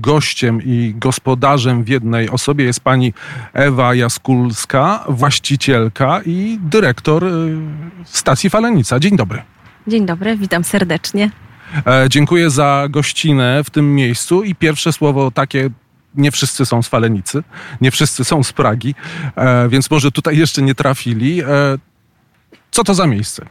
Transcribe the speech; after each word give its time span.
gościem 0.00 0.60
i 0.64 0.94
gospodarzem 0.96 1.84
w 1.84 1.88
jednej 1.88 2.30
osobie 2.30 2.64
jest 2.64 2.80
pani 2.80 3.12
Ewa 3.52 3.94
Jaskulska, 3.94 5.04
właścicielka 5.08 6.20
i 6.26 6.58
dyrektor 6.62 7.24
y, 7.24 7.56
stacji 8.04 8.50
Falenica. 8.50 9.00
Dzień 9.00 9.16
dobry. 9.16 9.42
Dzień 9.86 10.06
dobry, 10.06 10.36
witam 10.36 10.64
serdecznie. 10.64 11.30
E, 11.86 12.06
dziękuję 12.08 12.50
za 12.50 12.86
gościnę 12.90 13.64
w 13.64 13.70
tym 13.70 13.94
miejscu 13.94 14.42
i 14.42 14.54
pierwsze 14.54 14.92
słowo 14.92 15.30
takie 15.30 15.70
nie 16.14 16.30
wszyscy 16.30 16.66
są 16.66 16.82
z 16.82 16.88
Falenicy, 16.88 17.42
nie 17.80 17.90
wszyscy 17.90 18.24
są 18.24 18.42
z 18.42 18.52
Pragi, 18.52 18.94
e, 19.36 19.68
więc 19.68 19.90
może 19.90 20.10
tutaj 20.10 20.38
jeszcze 20.38 20.62
nie 20.62 20.74
trafili. 20.74 21.42
E, 22.74 22.76
co 22.76 22.84
to 22.84 22.94
za 22.94 23.06
miejsce? 23.06 23.46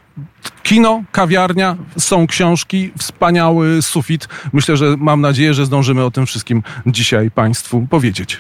Kino, 0.64 1.04
kawiarnia, 1.12 1.78
są 1.98 2.28
książki, 2.28 2.92
wspaniały 2.98 3.82
sufit. 3.82 4.28
Myślę, 4.54 4.78
że 4.78 4.96
mam 4.98 5.22
nadzieję, 5.22 5.54
że 5.54 5.66
zdążymy 5.66 6.04
o 6.06 6.12
tym 6.12 6.26
wszystkim 6.26 6.64
dzisiaj 6.86 7.32
Państwu 7.32 7.88
powiedzieć. 7.90 8.40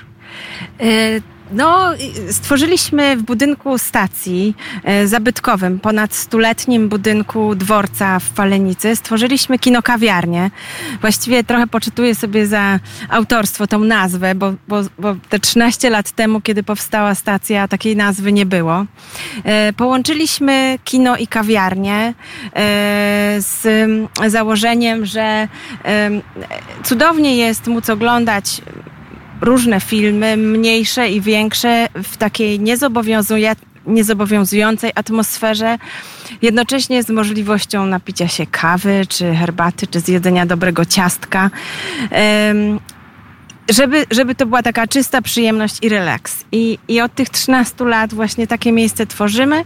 No, 1.51 1.91
stworzyliśmy 2.31 3.17
w 3.17 3.23
budynku 3.23 3.77
stacji 3.77 4.55
e, 4.83 5.07
zabytkowym, 5.07 5.79
ponad 5.79 6.15
stuletnim 6.15 6.89
budynku 6.89 7.55
dworca 7.55 8.19
w 8.19 8.23
Falenicy, 8.23 8.95
stworzyliśmy 8.95 9.59
kinokawiarnię. 9.59 10.51
Właściwie 11.01 11.43
trochę 11.43 11.67
poczytuję 11.67 12.15
sobie 12.15 12.47
za 12.47 12.79
autorstwo 13.09 13.67
tą 13.67 13.79
nazwę, 13.79 14.35
bo, 14.35 14.53
bo, 14.67 14.81
bo 14.99 15.15
te 15.29 15.39
13 15.39 15.89
lat 15.89 16.11
temu, 16.11 16.41
kiedy 16.41 16.63
powstała 16.63 17.15
stacja, 17.15 17.67
takiej 17.67 17.95
nazwy 17.95 18.33
nie 18.33 18.45
było. 18.45 18.85
E, 19.43 19.73
połączyliśmy 19.73 20.79
kino 20.83 21.17
i 21.17 21.27
kawiarnię 21.27 21.95
e, 21.95 22.13
z 23.39 23.67
założeniem, 24.27 25.05
że 25.05 25.47
cudownie 26.83 27.37
jest 27.37 27.67
móc 27.67 27.89
oglądać 27.89 28.61
różne 29.43 29.79
filmy, 29.79 30.37
mniejsze 30.37 31.09
i 31.09 31.21
większe, 31.21 31.87
w 32.03 32.17
takiej 32.17 32.59
niezobowiązującej 33.87 34.91
atmosferze, 34.95 35.77
jednocześnie 36.41 37.03
z 37.03 37.09
możliwością 37.09 37.85
napicia 37.85 38.27
się 38.27 38.45
kawy, 38.45 39.05
czy 39.09 39.33
herbaty, 39.33 39.87
czy 39.87 39.99
zjedzenia 39.99 40.45
dobrego 40.45 40.85
ciastka. 40.85 41.49
Żeby, 43.69 44.05
żeby 44.11 44.35
to 44.35 44.45
była 44.45 44.63
taka 44.63 44.87
czysta 44.87 45.21
przyjemność 45.21 45.77
i 45.81 45.89
relaks. 45.89 46.45
I, 46.51 46.79
I 46.87 47.01
od 47.01 47.15
tych 47.15 47.29
13 47.29 47.85
lat 47.85 48.13
właśnie 48.13 48.47
takie 48.47 48.71
miejsce 48.71 49.05
tworzymy 49.05 49.63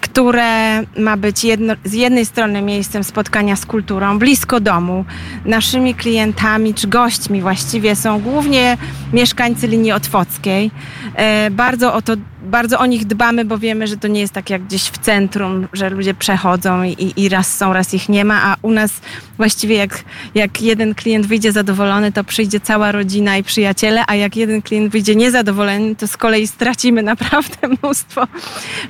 które 0.00 0.82
ma 0.98 1.16
być 1.16 1.44
jedno, 1.44 1.74
z 1.84 1.92
jednej 1.92 2.26
strony 2.26 2.62
miejscem 2.62 3.04
spotkania 3.04 3.56
z 3.56 3.66
kulturą, 3.66 4.18
blisko 4.18 4.60
domu. 4.60 5.04
Naszymi 5.44 5.94
klientami, 5.94 6.74
czy 6.74 6.88
gośćmi 6.88 7.40
właściwie 7.40 7.96
są 7.96 8.20
głównie 8.20 8.76
mieszkańcy 9.12 9.66
linii 9.66 9.92
otwockiej. 9.92 10.70
E, 11.14 11.50
bardzo 11.50 11.94
o 11.94 12.02
to 12.02 12.12
bardzo 12.42 12.78
o 12.78 12.86
nich 12.86 13.06
dbamy, 13.06 13.44
bo 13.44 13.58
wiemy, 13.58 13.86
że 13.86 13.96
to 13.96 14.08
nie 14.08 14.20
jest 14.20 14.32
tak 14.32 14.50
jak 14.50 14.64
gdzieś 14.64 14.82
w 14.82 14.98
centrum, 14.98 15.68
że 15.72 15.90
ludzie 15.90 16.14
przechodzą 16.14 16.82
i, 16.82 17.12
i 17.16 17.28
raz 17.28 17.56
są, 17.56 17.72
raz 17.72 17.94
ich 17.94 18.08
nie 18.08 18.24
ma, 18.24 18.42
a 18.42 18.56
u 18.62 18.70
nas 18.70 18.92
właściwie 19.36 19.76
jak, 19.76 20.04
jak 20.34 20.62
jeden 20.62 20.94
klient 20.94 21.26
wyjdzie 21.26 21.52
zadowolony, 21.52 22.12
to 22.12 22.24
przyjdzie 22.24 22.60
cała 22.60 22.92
rodzina 22.92 23.36
i 23.36 23.42
przyjaciele, 23.42 24.04
a 24.06 24.14
jak 24.14 24.36
jeden 24.36 24.62
klient 24.62 24.92
wyjdzie 24.92 25.16
niezadowolony, 25.16 25.96
to 25.96 26.06
z 26.06 26.16
kolei 26.16 26.46
stracimy 26.46 27.02
naprawdę 27.02 27.68
mnóstwo, 27.82 28.26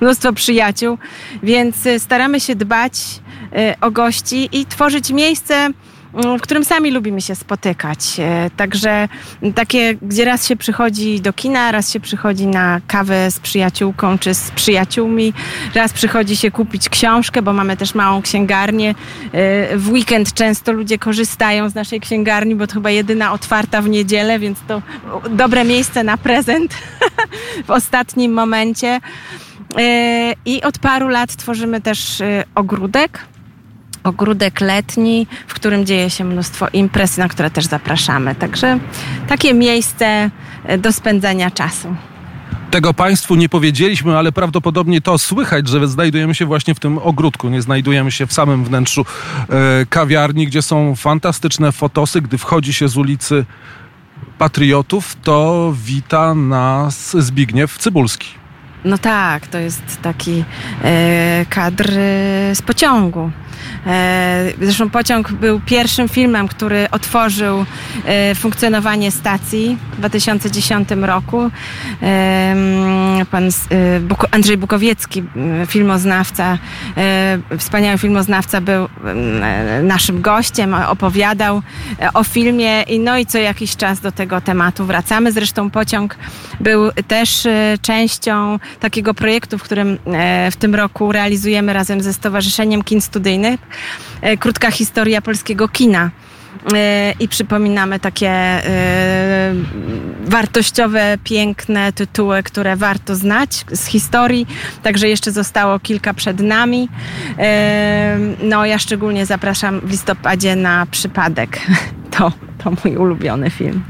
mnóstwo 0.00 0.32
przyjaciół. 0.32 0.98
Więc 1.42 1.86
y, 1.86 1.98
staramy 1.98 2.40
się 2.40 2.54
dbać 2.54 2.94
y, 3.52 3.80
o 3.80 3.90
gości 3.90 4.48
i 4.52 4.66
tworzyć 4.66 5.10
miejsce, 5.10 5.70
w 6.14 6.40
którym 6.40 6.64
sami 6.64 6.90
lubimy 6.90 7.20
się 7.20 7.34
spotykać. 7.34 7.98
E, 8.18 8.50
także 8.56 9.08
takie, 9.54 9.94
gdzie 9.94 10.24
raz 10.24 10.48
się 10.48 10.56
przychodzi 10.56 11.20
do 11.20 11.32
kina, 11.32 11.72
raz 11.72 11.92
się 11.92 12.00
przychodzi 12.00 12.46
na 12.46 12.80
kawę 12.86 13.30
z 13.30 13.40
przyjaciółką 13.40 14.18
czy 14.18 14.34
z 14.34 14.50
przyjaciółmi, 14.50 15.32
raz 15.74 15.92
przychodzi 15.92 16.36
się 16.36 16.50
kupić 16.50 16.88
książkę, 16.88 17.42
bo 17.42 17.52
mamy 17.52 17.76
też 17.76 17.94
małą 17.94 18.22
księgarnię. 18.22 18.90
E, 18.90 19.76
w 19.76 19.88
weekend 19.90 20.34
często 20.34 20.72
ludzie 20.72 20.98
korzystają 20.98 21.68
z 21.68 21.74
naszej 21.74 22.00
księgarni, 22.00 22.54
bo 22.54 22.66
to 22.66 22.74
chyba 22.74 22.90
jedyna 22.90 23.32
otwarta 23.32 23.82
w 23.82 23.88
niedzielę, 23.88 24.38
więc 24.38 24.58
to 24.68 24.82
dobre 25.30 25.64
miejsce 25.64 26.04
na 26.04 26.16
prezent 26.16 26.74
w 27.66 27.70
ostatnim 27.70 28.32
momencie. 28.32 29.00
E, 29.78 30.34
I 30.44 30.62
od 30.62 30.78
paru 30.78 31.08
lat 31.08 31.36
tworzymy 31.36 31.80
też 31.80 32.22
ogródek 32.54 33.29
ogródek 34.04 34.60
letni, 34.60 35.26
w 35.46 35.54
którym 35.54 35.86
dzieje 35.86 36.10
się 36.10 36.24
mnóstwo 36.24 36.66
imprez, 36.72 37.16
na 37.16 37.28
które 37.28 37.50
też 37.50 37.64
zapraszamy. 37.64 38.34
Także 38.34 38.78
takie 39.28 39.54
miejsce 39.54 40.30
e, 40.64 40.78
do 40.78 40.92
spędzania 40.92 41.50
czasu. 41.50 41.96
Tego 42.70 42.94
Państwu 42.94 43.34
nie 43.34 43.48
powiedzieliśmy, 43.48 44.18
ale 44.18 44.32
prawdopodobnie 44.32 45.00
to 45.00 45.18
słychać, 45.18 45.68
że 45.68 45.88
znajdujemy 45.88 46.34
się 46.34 46.46
właśnie 46.46 46.74
w 46.74 46.80
tym 46.80 46.98
ogródku. 46.98 47.48
Nie 47.48 47.62
znajdujemy 47.62 48.10
się 48.10 48.26
w 48.26 48.32
samym 48.32 48.64
wnętrzu 48.64 49.04
e, 49.48 49.86
kawiarni, 49.86 50.46
gdzie 50.46 50.62
są 50.62 50.96
fantastyczne 50.96 51.72
fotosy. 51.72 52.20
Gdy 52.20 52.38
wchodzi 52.38 52.72
się 52.72 52.88
z 52.88 52.96
ulicy 52.96 53.44
Patriotów, 54.38 55.16
to 55.22 55.72
wita 55.84 56.34
nas 56.34 57.16
Zbigniew 57.16 57.78
Cybulski. 57.78 58.28
No 58.84 58.98
tak, 58.98 59.46
to 59.46 59.58
jest 59.58 59.82
taki 60.02 60.44
e, 60.84 61.46
kadr 61.48 61.90
z 62.54 62.62
pociągu. 62.62 63.30
E, 63.86 64.52
zresztą 64.60 64.90
pociąg 64.90 65.32
był 65.32 65.60
pierwszym 65.60 66.08
filmem, 66.08 66.48
który 66.48 66.90
otworzył 66.90 67.64
e, 68.04 68.34
funkcjonowanie 68.34 69.10
stacji 69.10 69.78
w 69.92 69.96
2010 69.96 70.88
roku. 70.90 71.50
Pan 73.30 73.44
e, 73.44 73.50
Andrzej 74.30 74.56
Bukowiecki, 74.56 75.22
filmoznawca, 75.66 76.58
wspaniały 77.58 77.98
filmoznawca, 77.98 78.60
był 78.60 78.88
naszym 79.82 80.22
gościem, 80.22 80.74
opowiadał 80.74 81.62
o 82.14 82.24
filmie 82.24 82.82
i 82.82 82.98
no 82.98 83.18
i 83.18 83.26
co 83.26 83.38
jakiś 83.38 83.76
czas 83.76 84.00
do 84.00 84.12
tego 84.12 84.40
tematu 84.40 84.84
wracamy. 84.84 85.32
Zresztą 85.32 85.70
pociąg 85.70 86.16
był 86.60 86.90
też 87.08 87.48
częścią 87.82 88.58
takiego 88.80 89.14
projektu, 89.14 89.58
w 89.58 89.62
którym 89.62 89.98
w 90.50 90.56
tym 90.56 90.74
roku 90.74 91.12
realizujemy 91.12 91.72
razem 91.72 92.00
ze 92.00 92.12
Stowarzyszeniem 92.12 92.82
Kin 92.82 93.00
Studyjnych 93.00 93.59
E, 94.20 94.36
krótka 94.36 94.70
historia 94.70 95.22
polskiego 95.22 95.68
kina 95.68 96.10
e, 96.74 97.14
i 97.20 97.28
przypominamy 97.28 98.00
takie 98.00 98.30
e, 98.30 99.54
wartościowe, 100.24 101.18
piękne 101.24 101.92
tytuły, 101.92 102.42
które 102.42 102.76
warto 102.76 103.14
znać 103.16 103.64
z 103.72 103.86
historii. 103.86 104.46
Także 104.82 105.08
jeszcze 105.08 105.32
zostało 105.32 105.78
kilka 105.78 106.14
przed 106.14 106.40
nami. 106.40 106.88
No, 108.42 108.66
ja 108.66 108.78
szczególnie 108.78 109.26
zapraszam 109.26 109.80
w 109.80 109.90
listopadzie 109.90 110.56
na 110.56 110.86
przypadek. 110.86 111.60
To, 112.18 112.32
to 112.64 112.72
mój 112.84 112.96
ulubiony 112.96 113.50
film. 113.50 113.82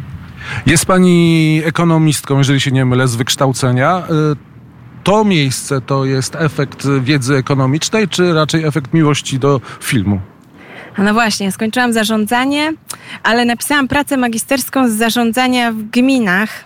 Jest 0.66 0.86
pani 0.86 1.62
ekonomistką, 1.64 2.38
jeżeli 2.38 2.60
się 2.60 2.70
nie 2.70 2.84
mylę, 2.84 3.08
z 3.08 3.16
wykształcenia 3.16 4.02
to 5.04 5.24
miejsce 5.24 5.80
to 5.80 6.04
jest 6.04 6.36
efekt 6.36 6.88
wiedzy 7.00 7.36
ekonomicznej, 7.36 8.08
czy 8.08 8.32
raczej 8.34 8.64
efekt 8.64 8.94
miłości 8.94 9.38
do 9.38 9.60
filmu? 9.82 10.20
No 10.98 11.14
właśnie, 11.14 11.52
skończyłam 11.52 11.92
zarządzanie, 11.92 12.72
ale 13.22 13.44
napisałam 13.44 13.88
pracę 13.88 14.16
magisterską 14.16 14.88
z 14.88 14.92
zarządzania 14.92 15.72
w 15.72 15.82
gminach, 15.82 16.64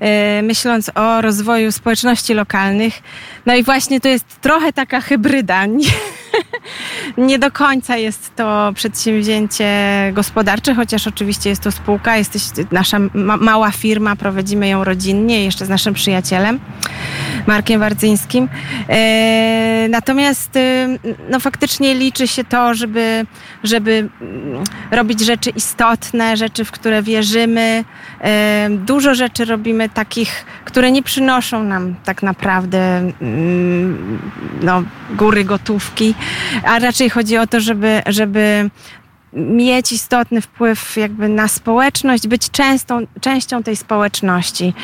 yy, 0.00 0.06
myśląc 0.42 0.90
o 0.94 1.20
rozwoju 1.20 1.72
społeczności 1.72 2.34
lokalnych. 2.34 3.02
No 3.46 3.54
i 3.54 3.62
właśnie 3.62 4.00
to 4.00 4.08
jest 4.08 4.40
trochę 4.40 4.72
taka 4.72 5.00
hybryda. 5.00 5.66
nie 7.18 7.38
do 7.38 7.50
końca 7.50 7.96
jest 7.96 8.36
to 8.36 8.72
przedsięwzięcie 8.74 9.68
gospodarcze, 10.12 10.74
chociaż 10.74 11.06
oczywiście 11.06 11.50
jest 11.50 11.62
to 11.62 11.72
spółka, 11.72 12.16
jesteś 12.16 12.42
nasza 12.72 12.98
ma 13.14 13.36
mała 13.36 13.70
firma, 13.70 14.16
prowadzimy 14.16 14.68
ją 14.68 14.84
rodzinnie, 14.84 15.44
jeszcze 15.44 15.66
z 15.66 15.68
naszym 15.68 15.94
przyjacielem 15.94 16.60
Markiem 17.46 17.80
Wardzyńskim. 17.80 18.48
E, 18.88 19.86
natomiast 19.90 20.56
e, 20.56 20.88
no, 21.30 21.40
faktycznie 21.40 21.94
liczy 21.94 22.28
się 22.28 22.44
to, 22.44 22.74
żeby, 22.74 23.26
żeby 23.64 24.08
mm, 24.20 24.64
robić 24.90 25.20
rzeczy 25.20 25.50
istotne, 25.50 26.36
rzeczy, 26.36 26.64
w 26.64 26.70
które 26.70 27.02
wierzymy. 27.02 27.84
E, 28.20 28.68
dużo 28.70 29.14
rzeczy 29.14 29.44
robimy 29.44 29.88
takich, 29.88 30.44
które 30.64 30.90
nie 30.90 31.02
przynoszą 31.02 31.64
nam 31.64 31.94
tak 32.04 32.22
naprawdę 32.22 32.78
mm, 33.20 34.18
no, 34.62 34.82
góry 35.10 35.44
gotówki, 35.44 36.14
a 36.64 36.78
raczej 36.78 37.10
chodzi 37.10 37.38
o 37.38 37.46
to, 37.46 37.60
żeby, 37.60 38.02
żeby 38.06 38.70
mieć 39.36 39.92
istotny 39.92 40.40
wpływ 40.40 40.96
jakby 40.96 41.28
na 41.28 41.48
społeczność, 41.48 42.28
być 42.28 42.50
częstą, 42.50 43.06
częścią 43.20 43.62
tej 43.62 43.76
społeczności. 43.76 44.74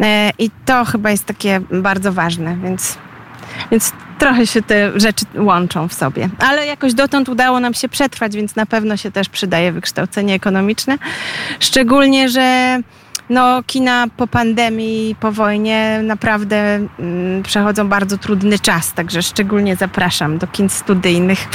E, 0.00 0.30
I 0.38 0.50
to 0.64 0.84
chyba 0.84 1.10
jest 1.10 1.24
takie 1.24 1.60
bardzo 1.70 2.12
ważne, 2.12 2.56
więc 2.56 2.98
Więc 3.70 3.92
trochę 4.18 4.46
się 4.46 4.62
te 4.62 5.00
rzeczy 5.00 5.24
łączą 5.34 5.88
w 5.88 5.94
sobie. 5.94 6.28
Ale 6.38 6.66
jakoś 6.66 6.94
dotąd 6.94 7.28
udało 7.28 7.60
nam 7.60 7.74
się 7.74 7.88
przetrwać, 7.88 8.36
więc 8.36 8.56
na 8.56 8.66
pewno 8.66 8.96
się 8.96 9.10
też 9.10 9.28
przydaje 9.28 9.72
wykształcenie 9.72 10.34
ekonomiczne. 10.34 10.98
Szczególnie, 11.60 12.28
że 12.28 12.78
no, 13.30 13.62
kina 13.66 14.06
po 14.16 14.26
pandemii, 14.26 15.16
po 15.20 15.32
wojnie 15.32 16.00
naprawdę 16.02 16.86
mm, 16.98 17.42
przechodzą 17.42 17.88
bardzo 17.88 18.18
trudny 18.18 18.58
czas, 18.58 18.92
także 18.92 19.22
szczególnie 19.22 19.76
zapraszam 19.76 20.38
do 20.38 20.46
kin 20.46 20.68
studyjnych, 20.68 21.48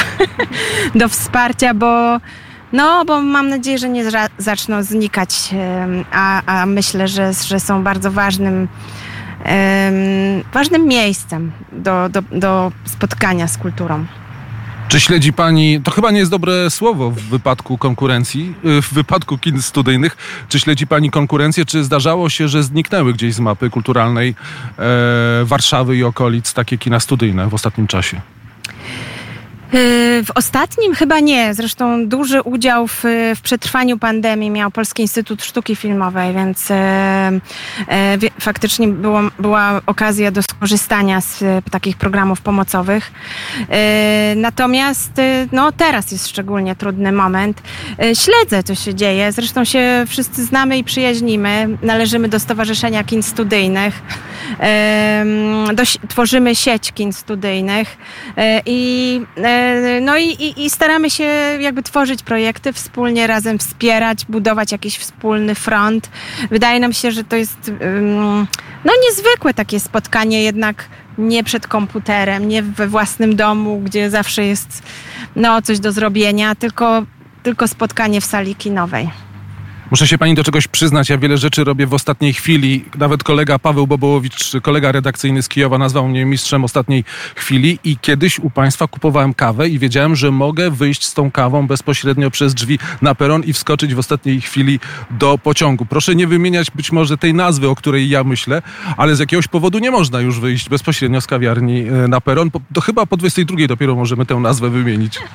do 0.95 1.10
wsparcia, 1.10 1.74
bo 1.74 2.19
no, 2.74 3.06
bo 3.06 3.22
mam 3.22 3.50
nadzieję, 3.50 3.78
że 3.78 3.90
nie 3.90 4.12
zaczną 4.38 4.84
znikać, 4.84 5.50
a, 6.12 6.42
a 6.46 6.66
myślę, 6.66 7.08
że, 7.08 7.31
że 7.48 7.60
są 7.60 7.84
bardzo 7.84 8.12
ważnym 8.12 8.68
ważnym 10.54 10.88
miejscem 10.88 11.52
do, 11.72 12.10
do, 12.10 12.22
do 12.31 12.72
spotkania 12.86 13.48
z 13.48 13.58
kulturą. 13.58 14.06
Czy 14.88 15.00
śledzi 15.00 15.34
Pani, 15.34 15.81
to 15.84 15.92
chyba 15.92 16.12
nie 16.12 16.19
jest 16.19 16.31
dobre 16.31 16.69
słowo 16.69 17.12
w 17.12 17.19
wypadku 17.19 17.78
konkurencji, 17.78 18.54
y, 18.66 18.81
w 18.81 18.94
wypadku 18.94 19.38
kin 19.38 19.62
studyjnych, 19.62 20.18
czy 20.50 20.60
śledzi 20.60 20.88
Pani 20.88 21.12
konkurencję, 21.12 21.66
czy 21.66 21.84
zdarzało 21.84 22.30
się, 22.30 22.48
że 22.48 22.63
zniknęły 22.63 23.13
gdzieś 23.13 23.34
z 23.34 23.40
mapy 23.40 23.70
kulturalnej 23.70 24.36
e, 24.80 25.46
Warszawy 25.46 25.98
i 25.98 26.04
okolic 26.04 26.54
takie 26.54 26.78
kina 26.78 27.00
studyjne 27.00 27.48
w 27.48 27.54
ostatnim 27.54 27.88
czasie? 27.88 28.22
Y, 29.74 30.24
w 30.24 30.31
ostatnim 30.36 30.96
chyba 30.96 31.19
nie. 31.19 31.54
Zresztą 31.54 32.08
duży 32.08 32.42
udział 32.42 32.88
w, 32.88 33.04
w 33.36 33.42
przetrwaniu 33.42 33.98
pandemii 33.98 34.50
miał 34.50 34.72
Polski 34.72 35.02
Instytut 35.02 35.44
Sztuki 35.44 35.75
Filmowej, 35.75 36.34
więc 36.34 36.72
e, 36.72 36.75
e, 37.88 38.18
faktycznie 38.40 38.88
było, 38.88 39.19
była 39.40 39.81
okazja 39.86 40.31
do 40.31 40.44
skorzystania 40.44 41.22
z 41.22 41.42
e, 41.42 41.62
takich 41.72 41.98
programów 41.98 42.42
pomocowych. 42.42 43.12
E, 43.69 44.34
natomiast 44.36 45.19
e, 45.19 45.48
no, 45.52 45.72
teraz 45.72 46.12
jest 46.12 46.28
szczególnie 46.28 46.75
trudny 46.75 47.12
moment. 47.12 47.62
E, 48.00 48.16
śledzę, 48.16 48.63
co 48.63 48.75
się 48.75 48.96
dzieje. 48.96 49.31
Zresztą 49.31 49.66
się 49.66 50.06
wszyscy 50.08 50.46
znamy 50.46 50.78
i 50.78 50.84
przyjaźnimy. 50.84 51.78
Należymy 51.81 52.30
do 52.30 52.40
Stowarzyszenia 52.40 53.04
Kin 53.04 53.24
Studyjnych. 53.24 54.02
Do, 55.74 55.84
tworzymy 56.08 56.56
sieć 56.56 56.92
kin 56.92 57.13
studyjnych 57.13 57.98
i 58.66 59.22
E, 59.38 59.56
no 60.01 60.18
i, 60.18 60.25
i, 60.25 60.65
i, 60.65 60.69
staramy 60.69 61.09
się 61.09 61.24
jakby 61.59 61.83
tworzyć 61.83 62.24
projekty 62.24 62.74
wspólnie, 62.74 63.27
razem 63.27 63.59
wspierać, 63.59 64.25
budować 64.25 64.71
jakiś 64.71 64.98
wspólny 64.98 65.56
front. 65.56 66.09
Wydaje 66.50 66.80
nam 66.80 66.94
się, 66.94 67.12
że 67.12 67.24
to 67.24 67.36
jest 67.36 67.71
no 68.86 68.92
niezwykłe 69.04 69.54
takie 69.54 69.80
spotkanie 69.80 70.44
jednak 70.44 70.86
nie 71.18 71.44
przed 71.44 71.68
komputerem, 71.68 72.48
nie 72.48 72.63
we 72.63 72.88
własnym 72.88 73.36
domu, 73.36 73.80
gdzie 73.80 74.09
zawsze 74.09 74.45
jest 74.45 74.83
no, 75.36 75.62
coś 75.62 75.80
do 75.80 75.92
zrobienia, 75.92 76.56
tylko, 76.56 77.03
tylko 77.44 77.68
spotkanie 77.68 78.21
w 78.21 78.25
sali 78.25 78.56
kinowej. 78.56 79.10
Muszę 79.92 80.07
się 80.07 80.18
pani 80.18 80.36
do 80.36 80.44
czegoś 80.44 80.68
przyznać. 80.68 81.10
Ja 81.10 81.18
wiele 81.18 81.38
rzeczy 81.38 81.63
robię 81.63 81.88
w 81.88 81.94
ostatniej 81.94 82.34
chwili. 82.34 82.86
Nawet 82.98 83.24
kolega 83.24 83.60
Paweł 83.60 83.88
Bobołowicz, 83.88 84.51
kolega 84.62 84.92
redakcyjny 84.92 85.44
z 85.44 85.48
Kijowa, 85.48 85.78
nazwał 85.78 86.07
mnie 86.07 86.25
mistrzem 86.25 86.63
ostatniej 86.63 87.04
chwili. 87.36 87.80
I 87.84 87.98
kiedyś 87.98 88.39
u 88.39 88.50
państwa 88.50 88.88
kupowałem 88.88 89.34
kawę 89.34 89.69
i 89.69 89.80
wiedziałem, 89.80 90.16
że 90.16 90.31
mogę 90.31 90.72
wyjść 90.72 91.06
z 91.06 91.13
tą 91.13 91.31
kawą 91.31 91.68
bezpośrednio 91.68 92.31
przez 92.31 92.54
drzwi 92.54 92.80
na 93.01 93.16
peron 93.16 93.44
i 93.44 93.54
wskoczyć 93.54 93.95
w 93.95 94.00
ostatniej 94.00 94.42
chwili 94.42 94.80
do 95.12 95.38
pociągu. 95.38 95.86
Proszę 95.86 96.16
nie 96.16 96.28
wymieniać 96.28 96.72
być 96.72 96.92
może 96.92 97.18
tej 97.18 97.34
nazwy, 97.34 97.69
o 97.69 97.75
której 97.75 98.10
ja 98.10 98.24
myślę, 98.24 98.62
ale 98.98 99.16
z 99.16 99.19
jakiegoś 99.19 99.48
powodu 99.48 99.80
nie 99.80 99.92
można 99.92 100.22
już 100.22 100.39
wyjść 100.39 100.69
bezpośrednio 100.69 101.22
z 101.22 101.28
kawiarni 101.28 101.88
e, 101.88 102.07
na 102.07 102.22
peron. 102.22 102.51
To 102.74 102.81
chyba 102.81 103.06
po 103.06 103.18
22 103.18 103.68
dopiero 103.68 103.95
możemy 103.95 104.25
tę 104.25 104.36
nazwę 104.36 104.69
wymienić. 104.69 105.19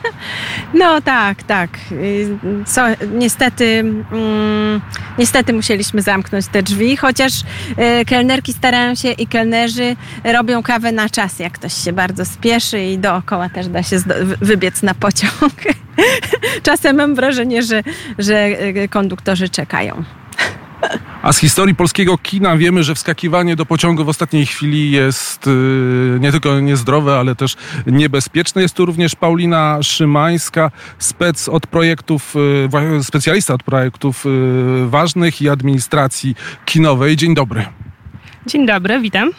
No 0.74 1.00
tak, 1.00 1.42
tak. 1.42 1.70
Y, 1.92 2.38
co, 2.66 2.82
niestety. 3.12 3.78
Mm, 4.12 4.41
Mm, 4.42 4.80
niestety 5.18 5.52
musieliśmy 5.52 6.02
zamknąć 6.02 6.46
te 6.46 6.62
drzwi, 6.62 6.96
chociaż 6.96 7.32
e, 7.76 8.04
kelnerki 8.04 8.52
starają 8.52 8.94
się 8.94 9.10
i 9.10 9.26
kelnerzy 9.26 9.96
robią 10.24 10.62
kawę 10.62 10.92
na 10.92 11.08
czas, 11.08 11.38
jak 11.38 11.52
ktoś 11.52 11.72
się 11.72 11.92
bardzo 11.92 12.24
spieszy 12.24 12.80
i 12.80 12.98
dookoła 12.98 13.48
też 13.48 13.68
da 13.68 13.82
się 13.82 13.96
wybiec 14.40 14.82
na 14.82 14.94
pociąg. 14.94 15.54
Czasem 16.62 16.96
mam 16.96 17.14
wrażenie, 17.14 17.62
że, 17.62 17.82
że 18.18 18.36
e, 18.36 18.88
konduktorzy 18.88 19.48
czekają. 19.48 20.04
A 21.22 21.32
z 21.32 21.38
historii 21.38 21.74
polskiego 21.74 22.18
kina 22.18 22.56
wiemy, 22.56 22.82
że 22.82 22.94
wskakiwanie 22.94 23.56
do 23.56 23.66
pociągu 23.66 24.04
w 24.04 24.08
ostatniej 24.08 24.46
chwili 24.46 24.90
jest 24.90 25.46
y, 25.46 26.18
nie 26.20 26.32
tylko 26.32 26.60
niezdrowe, 26.60 27.18
ale 27.18 27.34
też 27.34 27.56
niebezpieczne. 27.86 28.62
Jest 28.62 28.74
tu 28.74 28.86
również 28.86 29.14
Paulina 29.14 29.78
Szymańska, 29.82 30.70
spec 30.98 31.48
od 31.48 31.66
projektów, 31.66 32.34
y, 33.00 33.04
specjalista 33.04 33.54
od 33.54 33.62
projektów 33.62 34.26
y, 34.26 34.88
ważnych 34.88 35.42
i 35.42 35.48
administracji 35.48 36.34
kinowej. 36.64 37.16
Dzień 37.16 37.34
dobry. 37.34 37.64
Dzień 38.46 38.66
dobry, 38.66 39.00
witam. 39.00 39.30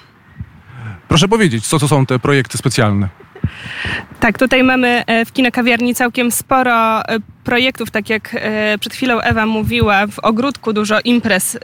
Proszę 1.08 1.28
powiedzieć, 1.28 1.68
co 1.68 1.80
to 1.80 1.88
są 1.88 2.06
te 2.06 2.20
projekty 2.20 2.58
specjalne? 2.58 3.23
Tak, 4.20 4.38
tutaj 4.38 4.64
mamy 4.64 5.04
e, 5.08 5.26
w 5.26 5.34
kinokawiarni 5.34 5.96
całkiem 5.96 6.32
sporo 6.32 7.02
e, 7.02 7.20
projektów, 7.44 7.92
tak 7.92 8.10
jak 8.10 8.36
e, 8.36 8.78
przed 8.78 8.94
chwilą 8.94 9.20
Ewa 9.20 9.46
mówiła, 9.46 10.08
w 10.08 10.20
ogródku 10.20 10.74
dużo 10.74 11.00
imprez 11.04 11.58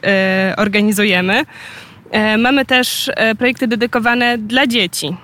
organizujemy. 0.58 1.46
Mamy 2.38 2.66
też 2.66 3.12
projekty 3.38 3.68
dedykowane 3.68 4.38
dla 4.38 4.68
dzieci. 4.68 5.18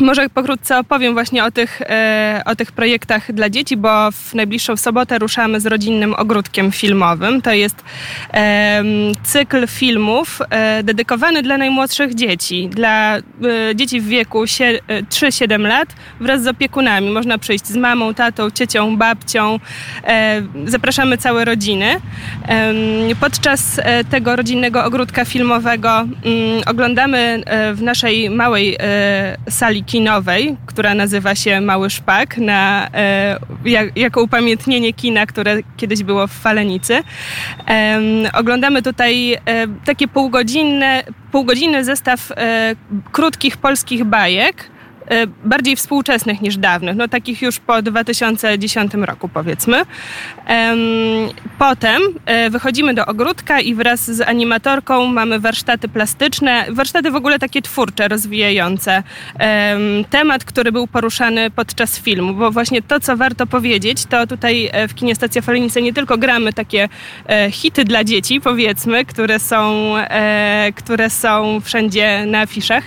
Może 0.00 0.28
pokrótce 0.28 0.78
opowiem 0.78 1.12
właśnie 1.14 1.44
o 1.44 1.50
tych, 1.50 1.82
e, 1.82 2.42
o 2.44 2.56
tych 2.56 2.72
projektach 2.72 3.32
dla 3.32 3.50
dzieci, 3.50 3.76
bo 3.76 4.10
w 4.10 4.34
najbliższą 4.34 4.76
sobotę 4.76 5.18
ruszamy 5.18 5.60
z 5.60 5.66
rodzinnym 5.66 6.14
ogródkiem 6.14 6.72
filmowym. 6.72 7.42
To 7.42 7.52
jest 7.52 7.84
cykl 9.22 9.66
filmów 9.66 10.38
e, 10.50 10.82
dedykowany 10.82 11.42
dla 11.42 11.58
najmłodszych 11.58 12.14
dzieci, 12.14 12.68
dla 12.68 13.16
e, 13.16 13.22
dzieci 13.74 14.00
w 14.00 14.06
wieku 14.06 14.44
3-7 14.44 15.60
lat 15.60 15.88
wraz 16.20 16.42
z 16.42 16.46
opiekunami. 16.46 17.10
Można 17.10 17.38
przyjść 17.38 17.66
z 17.66 17.76
mamą, 17.76 18.14
tatą, 18.14 18.50
ciecią, 18.50 18.96
babcią. 18.96 19.60
Zapraszamy 20.66 21.18
całe 21.18 21.44
rodziny. 21.44 21.96
podczas 23.20 23.80
tego 24.10 24.36
rodzinnego 24.36 24.84
ogródka 24.84 25.24
filmowego 25.24 25.90
mm, 25.90 26.08
oglądamy 26.66 27.42
w 27.74 27.82
naszej 27.82 28.30
małej 28.30 28.76
sali 29.48 29.84
kinowej, 29.90 30.56
która 30.66 30.94
nazywa 30.94 31.34
się 31.34 31.60
Mały 31.60 31.90
Szpak, 31.90 32.38
na, 32.38 32.88
e, 32.94 33.38
jak, 33.64 33.96
jako 33.96 34.22
upamiętnienie 34.22 34.92
kina, 34.92 35.26
które 35.26 35.56
kiedyś 35.76 36.02
było 36.02 36.26
w 36.26 36.32
Falenicy. 36.32 37.02
Oglądamy 38.32 38.82
tutaj 38.82 39.32
e, 39.32 39.38
takie 39.84 40.08
półgodzinne, 40.08 41.02
półgodzinny 41.32 41.84
zestaw 41.84 42.32
e, 42.32 42.74
krótkich 43.12 43.56
polskich 43.56 44.04
bajek, 44.04 44.70
bardziej 45.44 45.76
współczesnych 45.76 46.40
niż 46.40 46.56
dawnych, 46.56 46.96
no 46.96 47.08
takich 47.08 47.42
już 47.42 47.58
po 47.58 47.82
2010 47.82 48.94
roku 48.94 49.28
powiedzmy. 49.28 49.82
Potem 51.58 52.02
e, 52.26 52.50
wychodzimy 52.50 52.94
do 52.94 53.06
ogródka 53.06 53.60
i 53.60 53.74
wraz 53.74 54.10
z 54.10 54.20
animatorką 54.20 55.06
mamy 55.06 55.40
warsztaty 55.40 55.88
plastyczne, 55.88 56.66
warsztaty 56.68 57.10
w 57.10 57.16
ogóle 57.16 57.38
takie 57.38 57.62
twórcze, 57.62 58.08
rozwijające. 58.08 59.02
Temat, 60.10 60.44
który 60.44 60.72
był 60.72 60.86
poruszany 60.86 61.50
podczas 61.50 62.00
filmu, 62.00 62.34
bo 62.34 62.50
właśnie 62.50 62.82
to, 62.82 63.00
co 63.00 63.16
warto 63.16 63.46
powiedzieć, 63.46 64.04
to 64.04 64.26
tutaj 64.26 64.70
e, 64.72 64.88
w 64.88 64.94
kinie 64.94 65.14
Stacja 65.14 65.42
Falenice 65.42 65.82
nie 65.82 65.92
tylko 65.92 66.18
gramy 66.18 66.52
takie 66.52 66.88
hity 67.50 67.84
dla 67.84 68.04
dzieci, 68.04 68.40
powiedzmy, 68.40 69.04
które 69.04 69.38
są, 69.38 69.94
które 70.76 71.10
są 71.10 71.60
wszędzie 71.60 72.26
na 72.26 72.40
afiszach, 72.40 72.84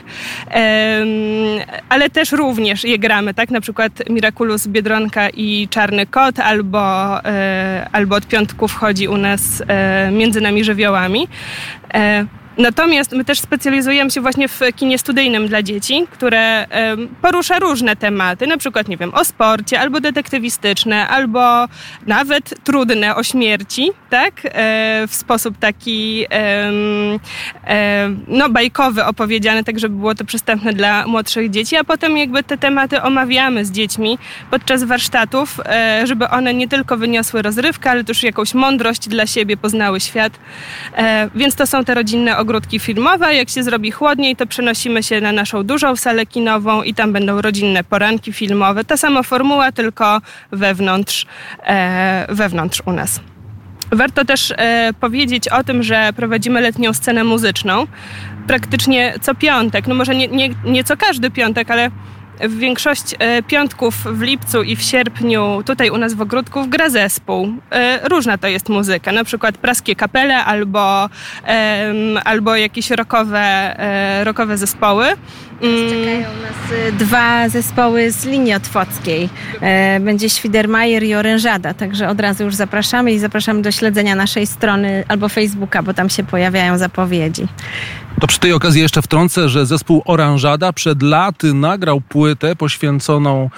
ale 1.89 2.09
też 2.13 2.31
również 2.31 2.83
je 2.83 2.99
gramy, 2.99 3.33
tak? 3.33 3.51
Na 3.51 3.61
przykład 3.61 4.09
Miraculous 4.09 4.67
Biedronka 4.67 5.29
i 5.29 5.67
Czarny 5.69 6.05
Kot, 6.05 6.39
albo, 6.39 7.19
e, 7.25 7.87
albo 7.91 8.15
od 8.15 8.27
piątku 8.27 8.67
wchodzi 8.67 9.07
u 9.07 9.17
nas 9.17 9.63
e, 9.67 10.11
Między 10.11 10.41
nami 10.41 10.63
żywiołami. 10.63 11.27
E, 12.57 12.61
Natomiast 12.61 13.11
my 13.11 13.25
też 13.25 13.39
specjalizujemy 13.39 14.11
się 14.11 14.21
właśnie 14.21 14.47
w 14.47 14.59
kinie 14.75 14.97
studyjnym 14.97 15.47
dla 15.47 15.63
dzieci, 15.63 16.07
które 16.11 16.67
porusza 17.21 17.59
różne 17.59 17.95
tematy, 17.95 18.47
na 18.47 18.57
przykład, 18.57 18.87
nie 18.87 18.97
wiem, 18.97 19.13
o 19.13 19.25
sporcie, 19.25 19.79
albo 19.79 19.99
detektywistyczne, 19.99 21.07
albo 21.07 21.65
nawet 22.07 22.63
trudne 22.63 23.15
o 23.15 23.23
śmierci, 23.23 23.91
tak? 24.09 24.33
E, 24.45 24.49
w 25.07 25.15
sposób 25.15 25.57
taki 25.57 26.25
no, 28.27 28.49
bajkowy 28.49 29.05
opowiedziany, 29.05 29.63
tak 29.63 29.79
żeby 29.79 29.95
było 29.95 30.15
to 30.15 30.25
przystępne 30.25 30.73
dla 30.73 31.07
młodszych 31.07 31.49
dzieci, 31.49 31.75
a 31.75 31.83
potem 31.83 32.17
jakby 32.17 32.43
te 32.43 32.57
tematy 32.57 33.01
omawiamy 33.01 33.65
z 33.65 33.71
dziećmi 33.71 34.17
podczas 34.51 34.83
warsztatów, 34.83 35.59
e, 35.65 36.07
żeby 36.07 36.29
one 36.29 36.53
nie 36.53 36.67
tylko 36.67 36.97
wyniosły 36.97 37.41
rozrywkę, 37.41 37.91
ale 37.91 38.03
też 38.03 38.23
jakąś 38.23 38.53
mądrość 38.53 39.09
dla 39.09 39.27
siebie, 39.27 39.57
poznały 39.57 39.99
świat. 39.99 40.33
E, 40.97 41.29
więc 41.35 41.55
to 41.55 41.67
są 41.67 41.85
te 41.85 41.93
rodzinne 41.93 42.37
ogródki 42.43 42.79
filmowe. 42.79 43.35
Jak 43.35 43.49
się 43.49 43.63
zrobi 43.63 43.91
chłodniej, 43.91 44.35
to 44.35 44.47
przenosimy 44.47 45.03
się 45.03 45.21
na 45.21 45.31
naszą 45.31 45.63
dużą 45.63 45.95
salę 45.95 46.25
kinową 46.25 46.83
i 46.83 46.93
tam 46.93 47.13
będą 47.13 47.41
rodzinne 47.41 47.83
poranki 47.83 48.33
filmowe. 48.33 48.83
Ta 48.83 48.97
sama 48.97 49.23
formuła, 49.23 49.71
tylko 49.71 50.21
wewnątrz, 50.51 51.25
e, 51.65 52.25
wewnątrz 52.29 52.81
u 52.85 52.91
nas. 52.91 53.19
Warto 53.91 54.25
też 54.25 54.53
e, 54.57 54.93
powiedzieć 54.99 55.47
o 55.47 55.63
tym, 55.63 55.83
że 55.83 56.13
prowadzimy 56.15 56.61
letnią 56.61 56.93
scenę 56.93 57.23
muzyczną 57.23 57.87
praktycznie 58.47 59.13
co 59.21 59.35
piątek. 59.35 59.87
No 59.87 59.95
może 59.95 60.15
nie, 60.15 60.27
nie, 60.27 60.49
nie 60.65 60.83
co 60.83 60.97
każdy 60.97 61.31
piątek, 61.31 61.71
ale 61.71 61.91
w 62.41 62.57
większość 62.57 63.15
e, 63.19 63.43
piątków 63.43 63.95
w 63.95 64.21
lipcu 64.21 64.63
i 64.63 64.75
w 64.75 64.81
sierpniu 64.81 65.63
tutaj 65.65 65.89
u 65.89 65.97
nas 65.97 66.13
w 66.13 66.21
ogródku 66.21 66.67
gra 66.67 66.89
zespół. 66.89 67.47
E, 67.71 68.09
różna 68.09 68.37
to 68.37 68.47
jest 68.47 68.69
muzyka, 68.69 69.11
na 69.11 69.23
przykład 69.23 69.57
praskie 69.57 69.95
kapele 69.95 70.45
albo, 70.45 71.09
albo 72.25 72.55
jakieś 72.55 72.89
rockowe, 72.89 73.39
e, 73.39 74.23
rockowe 74.23 74.57
zespoły. 74.57 75.05
Mm. 75.61 75.89
Czekają 75.89 76.21
nas 76.21 76.93
dwa 76.97 77.49
zespoły 77.49 78.11
z 78.11 78.25
linii 78.25 78.53
otwockiej. 78.53 79.29
Będzie 79.99 80.29
Świdermajer 80.29 81.03
i 81.03 81.15
Orężada, 81.15 81.73
także 81.73 82.09
od 82.09 82.19
razu 82.19 82.43
już 82.43 82.55
zapraszamy 82.55 83.11
i 83.11 83.19
zapraszamy 83.19 83.61
do 83.61 83.71
śledzenia 83.71 84.15
naszej 84.15 84.47
strony 84.47 85.03
albo 85.07 85.29
Facebooka, 85.29 85.83
bo 85.83 85.93
tam 85.93 86.09
się 86.09 86.23
pojawiają 86.23 86.77
zapowiedzi. 86.77 87.47
To 88.23 88.27
przy 88.27 88.39
tej 88.39 88.53
okazji 88.53 88.81
jeszcze 88.81 89.01
wtrącę, 89.01 89.49
że 89.49 89.65
zespół 89.65 90.01
Oranżada 90.05 90.73
przed 90.73 91.01
laty 91.01 91.53
nagrał 91.53 92.01
płytę 92.01 92.55
poświęconą 92.55 93.49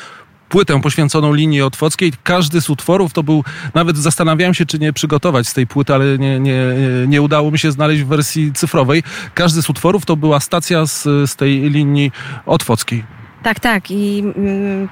płytę 0.50 0.82
poświęconą 0.82 1.34
linii 1.34 1.62
otwockiej. 1.62 2.14
Każdy 2.24 2.62
z 2.62 2.70
utworów 2.70 3.14
to 3.14 3.24
był, 3.24 3.44
nawet 3.74 3.98
zastanawiałem 3.98 4.54
się, 4.54 4.66
czy 4.66 4.80
nie 4.80 4.94
przygotować 4.94 5.48
z 5.48 5.54
tej 5.54 5.68
płyty, 5.68 5.94
ale 5.94 6.18
nie, 6.18 6.40
nie, 6.40 6.58
nie 7.08 7.22
udało 7.22 7.52
mi 7.52 7.60
się 7.60 7.72
znaleźć 7.72 8.04
w 8.04 8.08
wersji 8.08 8.54
cyfrowej. 8.54 9.04
Każdy 9.34 9.62
z 9.62 9.70
utworów 9.70 10.06
to 10.06 10.16
była 10.16 10.40
stacja 10.40 10.86
z, 10.86 11.04
z 11.04 11.36
tej 11.36 11.70
linii 11.70 12.12
otwockiej. 12.46 13.04
Tak, 13.46 13.60
tak. 13.60 13.92
I 13.92 14.24
mm, 14.38 14.90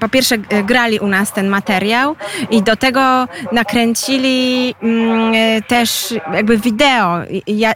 po 0.00 0.08
pierwsze 0.08 0.38
grali 0.38 0.98
u 0.98 1.06
nas 1.06 1.32
ten 1.32 1.48
materiał 1.48 2.16
i 2.50 2.62
do 2.62 2.76
tego 2.76 3.28
nakręcili 3.52 4.74
mm, 4.82 5.62
też 5.62 6.14
jakby 6.32 6.58
wideo. 6.58 7.18
Ja, 7.46 7.72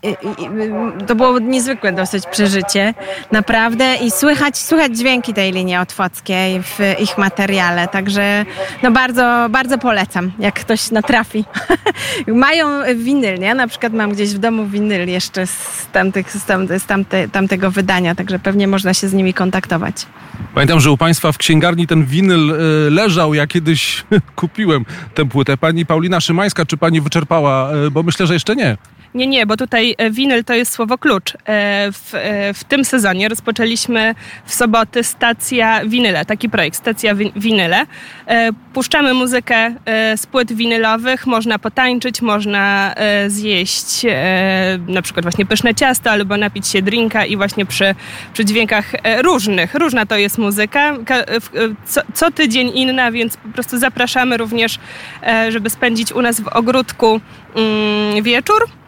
to 1.06 1.14
było 1.14 1.38
niezwykłe 1.38 1.92
dosyć 1.92 2.26
przeżycie, 2.26 2.94
naprawdę. 3.32 3.94
I 3.94 4.10
słychać, 4.10 4.58
słychać 4.58 4.96
dźwięki 4.96 5.34
tej 5.34 5.52
linii 5.52 5.76
otwockiej 5.76 6.62
w 6.62 6.78
ich 6.98 7.18
materiale. 7.18 7.88
Także 7.88 8.44
no 8.82 8.90
bardzo, 8.90 9.46
bardzo 9.50 9.78
polecam, 9.78 10.32
jak 10.38 10.54
ktoś 10.54 10.90
natrafi. 10.90 11.44
Mają 12.26 12.68
winyl, 12.96 13.38
nie? 13.38 13.54
Na 13.54 13.68
przykład 13.68 13.92
mam 13.92 14.12
gdzieś 14.12 14.34
w 14.34 14.38
domu 14.38 14.66
winyl 14.66 15.08
jeszcze 15.08 15.46
z, 15.46 15.88
tamtych, 15.92 16.32
z, 16.32 16.44
tamte, 16.44 16.80
z 16.80 16.86
tamte, 16.86 17.28
tamtego 17.28 17.70
wydania, 17.70 18.14
także 18.14 18.38
pewnie 18.38 18.68
można 18.68 18.94
się 18.94 19.08
z 19.08 19.12
nimi 19.12 19.34
kontaktować. 19.34 20.09
Pamiętam, 20.54 20.80
że 20.80 20.90
u 20.90 20.96
Państwa 20.96 21.32
w 21.32 21.38
księgarni 21.38 21.86
ten 21.86 22.04
winyl 22.04 22.52
e, 22.52 22.90
leżał. 22.90 23.34
Ja 23.34 23.46
kiedyś 23.46 24.04
kupiłem 24.36 24.84
tę 25.14 25.28
płytę. 25.28 25.56
Pani 25.56 25.86
Paulina 25.86 26.20
Szymańska, 26.20 26.66
czy 26.66 26.76
Pani 26.76 27.00
wyczerpała? 27.00 27.70
E, 27.70 27.90
bo 27.90 28.02
myślę, 28.02 28.26
że 28.26 28.34
jeszcze 28.34 28.56
nie. 28.56 28.76
Nie, 29.14 29.26
nie, 29.26 29.46
bo 29.46 29.56
tutaj 29.56 29.94
e, 29.98 30.10
winyl 30.10 30.44
to 30.44 30.54
jest 30.54 30.72
słowo 30.72 30.98
klucz. 30.98 31.32
W, 31.92 32.12
w 32.54 32.64
tym 32.64 32.84
sezonie 32.84 33.28
rozpoczęliśmy 33.28 34.14
w 34.44 34.54
soboty 34.54 35.04
stacja 35.04 35.84
winyle, 35.86 36.24
taki 36.24 36.48
projekt, 36.48 36.76
stacja 36.76 37.14
winyle. 37.36 37.86
Puszczamy 38.72 39.14
muzykę 39.14 39.74
z 40.16 40.26
płyt 40.26 40.52
winylowych, 40.52 41.26
można 41.26 41.58
potańczyć, 41.58 42.22
można 42.22 42.94
zjeść 43.28 44.06
na 44.88 45.02
przykład 45.02 45.24
właśnie 45.24 45.46
pyszne 45.46 45.74
ciasto 45.74 46.10
albo 46.10 46.36
napić 46.36 46.68
się 46.68 46.82
drinka 46.82 47.26
i 47.26 47.36
właśnie 47.36 47.66
przy, 47.66 47.94
przy 48.32 48.44
dźwiękach 48.44 48.92
różnych. 49.22 49.74
Różna 49.74 50.06
to 50.06 50.16
jest 50.16 50.38
muzyka. 50.38 50.96
Co, 51.86 52.00
co 52.14 52.30
tydzień 52.30 52.70
inna, 52.74 53.12
więc 53.12 53.36
po 53.36 53.48
prostu 53.48 53.78
zapraszamy 53.78 54.36
również, 54.36 54.78
e, 55.22 55.52
żeby 55.52 55.70
spędzić 55.70 56.12
u 56.12 56.22
nas 56.22 56.40
w 56.40 56.48
ogródku 56.48 57.20
mm, 57.54 58.22
wieczór 58.22 58.64
e, 58.64 58.79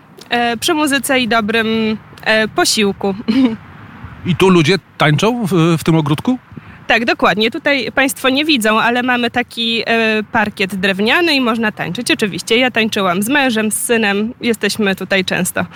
przy 0.61 0.75
muzyce 0.75 1.21
i 1.21 1.29
dobrym 1.29 1.99
e, 2.25 2.49
posiłku. 2.49 3.15
I 4.27 4.37
tu 4.37 4.49
ludzie 4.49 4.77
tańczą 4.99 5.47
w, 5.47 5.53
w 5.79 5.85
tym 5.85 5.97
ogródku? 5.97 6.39
Tak, 6.87 7.05
dokładnie. 7.05 7.51
Tutaj 7.51 7.93
Państwo 7.95 8.29
nie 8.29 8.45
widzą, 8.45 8.81
ale 8.81 9.03
mamy 9.03 9.31
taki 9.31 9.85
parkiet 10.33 10.75
drewniany 10.75 11.35
i 11.35 11.41
można 11.41 11.73
tańczyć. 11.73 12.11
Oczywiście, 12.11 12.57
ja 12.57 12.71
tańczyłam 12.71 13.23
z 13.23 13.29
mężem, 13.29 13.71
z 13.71 13.75
synem. 13.75 14.35
Jesteśmy 14.41 14.95
tutaj 14.95 15.25
często 15.25 15.67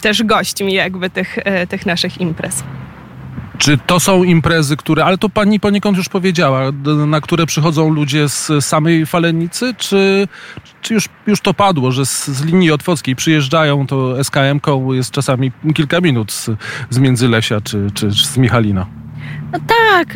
też 0.00 0.22
gośćmi 0.22 0.74
jakby 0.74 1.10
tych, 1.10 1.38
tych 1.68 1.86
naszych 1.86 2.20
imprez. 2.20 2.64
Czy 3.58 3.78
to 3.86 4.00
są 4.00 4.22
imprezy, 4.22 4.76
które, 4.76 5.04
ale 5.04 5.18
to 5.18 5.28
pani 5.28 5.60
poniekąd 5.60 5.96
już 5.96 6.08
powiedziała, 6.08 6.62
na 7.06 7.20
które 7.20 7.46
przychodzą 7.46 7.90
ludzie 7.90 8.28
z 8.28 8.50
samej 8.64 9.06
Falenicy, 9.06 9.74
czy, 9.78 10.28
czy 10.82 10.94
już, 10.94 11.08
już 11.26 11.40
to 11.40 11.54
padło, 11.54 11.92
że 11.92 12.06
z, 12.06 12.26
z 12.26 12.44
linii 12.44 12.70
otwockiej 12.70 13.16
przyjeżdżają, 13.16 13.86
to 13.86 14.14
SKM-ką 14.24 14.92
jest 14.92 15.10
czasami 15.10 15.52
kilka 15.74 16.00
minut 16.00 16.32
z, 16.32 16.50
z 16.90 16.98
Międzylesia 16.98 17.60
czy, 17.60 17.90
czy, 17.94 18.10
czy 18.10 18.26
z 18.26 18.36
Michalina? 18.36 18.86
No 19.52 19.58
tak, 19.66 20.08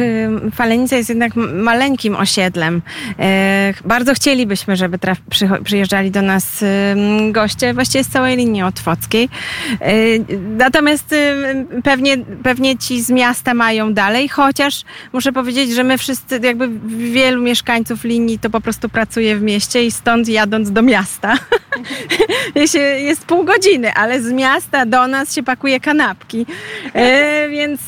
Falenica 0.54 0.96
jest 0.96 1.08
jednak 1.08 1.36
maleńkim 1.36 2.16
osiedlem. 2.16 2.82
Bardzo 3.84 4.14
chcielibyśmy, 4.14 4.76
żeby 4.76 4.98
przyjeżdżali 5.64 6.10
do 6.10 6.22
nas 6.22 6.64
goście 7.30 7.74
właściwie 7.74 8.04
z 8.04 8.08
całej 8.08 8.36
linii 8.36 8.62
otwockiej. 8.62 9.28
Natomiast 10.56 11.14
pewnie, 11.84 12.16
pewnie 12.42 12.78
ci 12.78 13.02
z 13.02 13.10
miasta 13.10 13.54
mają 13.54 13.94
dalej, 13.94 14.28
chociaż 14.28 14.82
muszę 15.12 15.32
powiedzieć, 15.32 15.70
że 15.70 15.84
my 15.84 15.98
wszyscy, 15.98 16.40
jakby 16.42 16.68
wielu 17.12 17.42
mieszkańców 17.42 18.04
linii 18.04 18.38
to 18.38 18.50
po 18.50 18.60
prostu 18.60 18.88
pracuje 18.88 19.36
w 19.36 19.42
mieście 19.42 19.84
i 19.84 19.90
stąd 19.90 20.28
jadąc 20.28 20.72
do 20.72 20.82
miasta 20.82 21.38
jest 22.98 23.24
pół 23.24 23.44
godziny, 23.44 23.94
ale 23.94 24.22
z 24.22 24.32
miasta 24.32 24.86
do 24.86 25.06
nas 25.06 25.34
się 25.34 25.42
pakuje 25.42 25.80
kanapki. 25.80 26.46
Więc, 27.50 27.80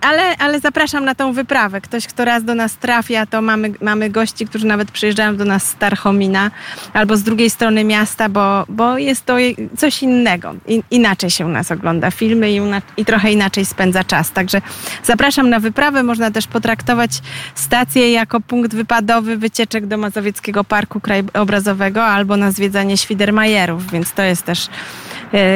ale, 0.00 0.36
ale 0.38 0.60
zapraszam 0.72 1.04
na 1.04 1.14
tą 1.14 1.32
wyprawę. 1.32 1.80
Ktoś, 1.80 2.06
kto 2.06 2.24
raz 2.24 2.44
do 2.44 2.54
nas 2.54 2.76
trafia, 2.76 3.26
to 3.26 3.42
mamy, 3.42 3.72
mamy 3.80 4.10
gości, 4.10 4.46
którzy 4.46 4.66
nawet 4.66 4.90
przyjeżdżają 4.90 5.36
do 5.36 5.44
nas 5.44 5.68
z 5.68 5.74
Tarchomina 5.74 6.50
albo 6.92 7.16
z 7.16 7.22
drugiej 7.22 7.50
strony 7.50 7.84
miasta, 7.84 8.28
bo, 8.28 8.64
bo 8.68 8.98
jest 8.98 9.24
to 9.24 9.36
coś 9.78 10.02
innego. 10.02 10.54
I, 10.66 10.82
inaczej 10.90 11.30
się 11.30 11.46
u 11.46 11.48
nas 11.48 11.70
ogląda 11.70 12.10
filmy 12.10 12.52
i, 12.52 12.60
i 12.96 13.04
trochę 13.04 13.32
inaczej 13.32 13.66
spędza 13.66 14.04
czas. 14.04 14.30
Także 14.30 14.60
zapraszam 15.04 15.50
na 15.50 15.60
wyprawę. 15.60 16.02
Można 16.02 16.30
też 16.30 16.46
potraktować 16.46 17.10
stację 17.54 18.12
jako 18.12 18.40
punkt 18.40 18.74
wypadowy 18.74 19.36
wycieczek 19.36 19.86
do 19.86 19.98
Mazowieckiego 19.98 20.64
Parku 20.64 21.00
Krajobrazowego 21.00 22.04
albo 22.04 22.36
na 22.36 22.50
zwiedzanie 22.50 22.96
Świdermajerów, 22.96 23.90
więc 23.90 24.12
to 24.12 24.22
jest 24.22 24.44
też 24.44 24.68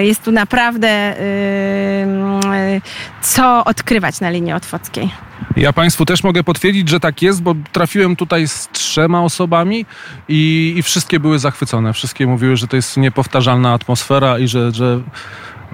jest 0.02 0.22
tu 0.22 0.32
naprawdę 0.32 0.88
e, 0.88 2.80
co 3.22 3.64
odkrywać 3.64 4.20
na 4.20 4.30
linii 4.30 4.52
otwockiej. 4.52 5.10
Ja 5.56 5.72
Państwu 5.72 6.04
też 6.04 6.24
mogę 6.24 6.44
potwierdzić, 6.44 6.88
że 6.88 7.00
tak 7.00 7.22
jest, 7.22 7.42
bo 7.42 7.54
trafiłem 7.72 8.16
tutaj 8.16 8.48
z 8.48 8.68
trzema 8.72 9.22
osobami 9.22 9.86
i, 10.28 10.74
i 10.76 10.82
wszystkie 10.82 11.20
były 11.20 11.38
zachwycone. 11.38 11.92
Wszystkie 11.92 12.26
mówiły, 12.26 12.56
że 12.56 12.68
to 12.68 12.76
jest 12.76 12.96
niepowtarzalna 12.96 13.72
atmosfera 13.72 14.38
i 14.38 14.48
że, 14.48 14.72
że 14.72 15.00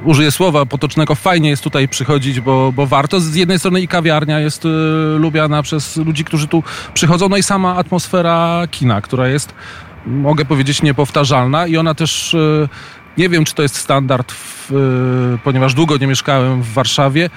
użyję 0.04 0.30
słowa 0.30 0.66
potocznego, 0.66 1.14
fajnie 1.14 1.50
jest 1.50 1.64
tutaj 1.64 1.88
przychodzić, 1.88 2.40
bo, 2.40 2.72
bo 2.72 2.86
warto. 2.86 3.20
Z 3.20 3.34
jednej 3.34 3.58
strony 3.58 3.80
i 3.80 3.88
kawiarnia 3.88 4.40
jest 4.40 4.64
y, 4.64 4.68
lubiana 5.18 5.62
przez 5.62 5.96
ludzi, 5.96 6.24
którzy 6.24 6.48
tu 6.48 6.62
przychodzą, 6.94 7.28
no 7.28 7.36
i 7.36 7.42
sama 7.42 7.76
atmosfera 7.76 8.62
kina, 8.70 9.00
która 9.00 9.28
jest, 9.28 9.54
mogę 10.06 10.44
powiedzieć, 10.44 10.82
niepowtarzalna 10.82 11.66
i 11.66 11.76
ona 11.76 11.94
też 11.94 12.36
nie 13.18 13.28
wiem, 13.28 13.44
czy 13.44 13.54
to 13.54 13.62
jest 13.62 13.76
standard, 13.76 14.32
w, 14.32 14.72
y, 14.72 15.38
ponieważ 15.44 15.74
długo 15.74 15.96
nie 15.96 16.06
mieszkałem 16.06 16.62
w 16.62 16.72
Warszawie. 16.72 17.30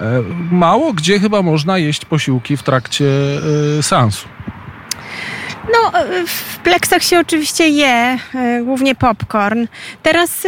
E, 0.00 0.22
mało 0.50 0.92
gdzie 0.92 1.20
chyba 1.20 1.42
można 1.42 1.78
jeść 1.78 2.04
posiłki 2.04 2.56
w 2.56 2.62
trakcie 2.62 3.04
y, 3.78 3.82
seansu. 3.82 4.28
No, 5.72 5.92
w 6.26 6.58
pleksach 6.58 7.02
się 7.02 7.18
oczywiście 7.20 7.68
je, 7.68 8.18
y, 8.34 8.64
głównie 8.64 8.94
popcorn. 8.94 9.66
Teraz 10.02 10.46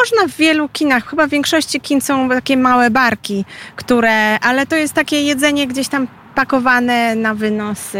można 0.00 0.28
w 0.28 0.36
wielu 0.36 0.68
kinach, 0.68 1.10
chyba 1.10 1.26
w 1.26 1.30
większości 1.30 1.80
kin 1.80 2.00
są 2.00 2.28
takie 2.28 2.56
małe 2.56 2.90
barki, 2.90 3.44
które, 3.76 4.38
ale 4.38 4.66
to 4.66 4.76
jest 4.76 4.94
takie 4.94 5.22
jedzenie 5.22 5.66
gdzieś 5.66 5.88
tam 5.88 6.06
pakowane 6.34 7.14
na 7.14 7.34
wynos, 7.34 7.92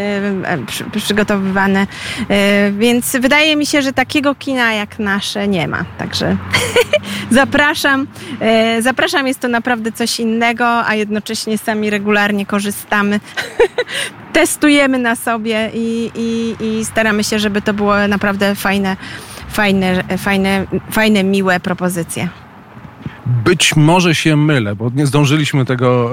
przygotowywane. 0.96 1.86
E, 2.28 2.70
więc 2.72 3.16
wydaje 3.16 3.56
mi 3.56 3.66
się, 3.66 3.82
że 3.82 3.92
takiego 3.92 4.34
kina 4.34 4.72
jak 4.72 4.98
nasze 4.98 5.48
nie 5.48 5.68
ma. 5.68 5.84
Także 5.98 6.36
zapraszam. 7.30 8.06
E, 8.40 8.82
zapraszam, 8.82 9.26
jest 9.26 9.40
to 9.40 9.48
naprawdę 9.48 9.92
coś 9.92 10.20
innego, 10.20 10.86
a 10.86 10.94
jednocześnie 10.94 11.58
sami 11.58 11.90
regularnie 11.90 12.46
korzystamy. 12.46 13.20
Testujemy 14.32 14.98
na 14.98 15.16
sobie 15.16 15.70
i, 15.74 16.10
i, 16.14 16.56
i 16.66 16.84
staramy 16.84 17.24
się, 17.24 17.38
żeby 17.38 17.62
to 17.62 17.74
było 17.74 18.08
naprawdę 18.08 18.54
fajne, 18.54 18.96
fajne, 19.48 20.04
fajne, 20.18 20.66
fajne 20.90 21.24
miłe 21.24 21.60
propozycje. 21.60 22.43
Być 23.26 23.76
może 23.76 24.14
się 24.14 24.36
mylę, 24.36 24.76
bo 24.76 24.90
nie 24.94 25.06
zdążyliśmy 25.06 25.64
tego 25.64 26.10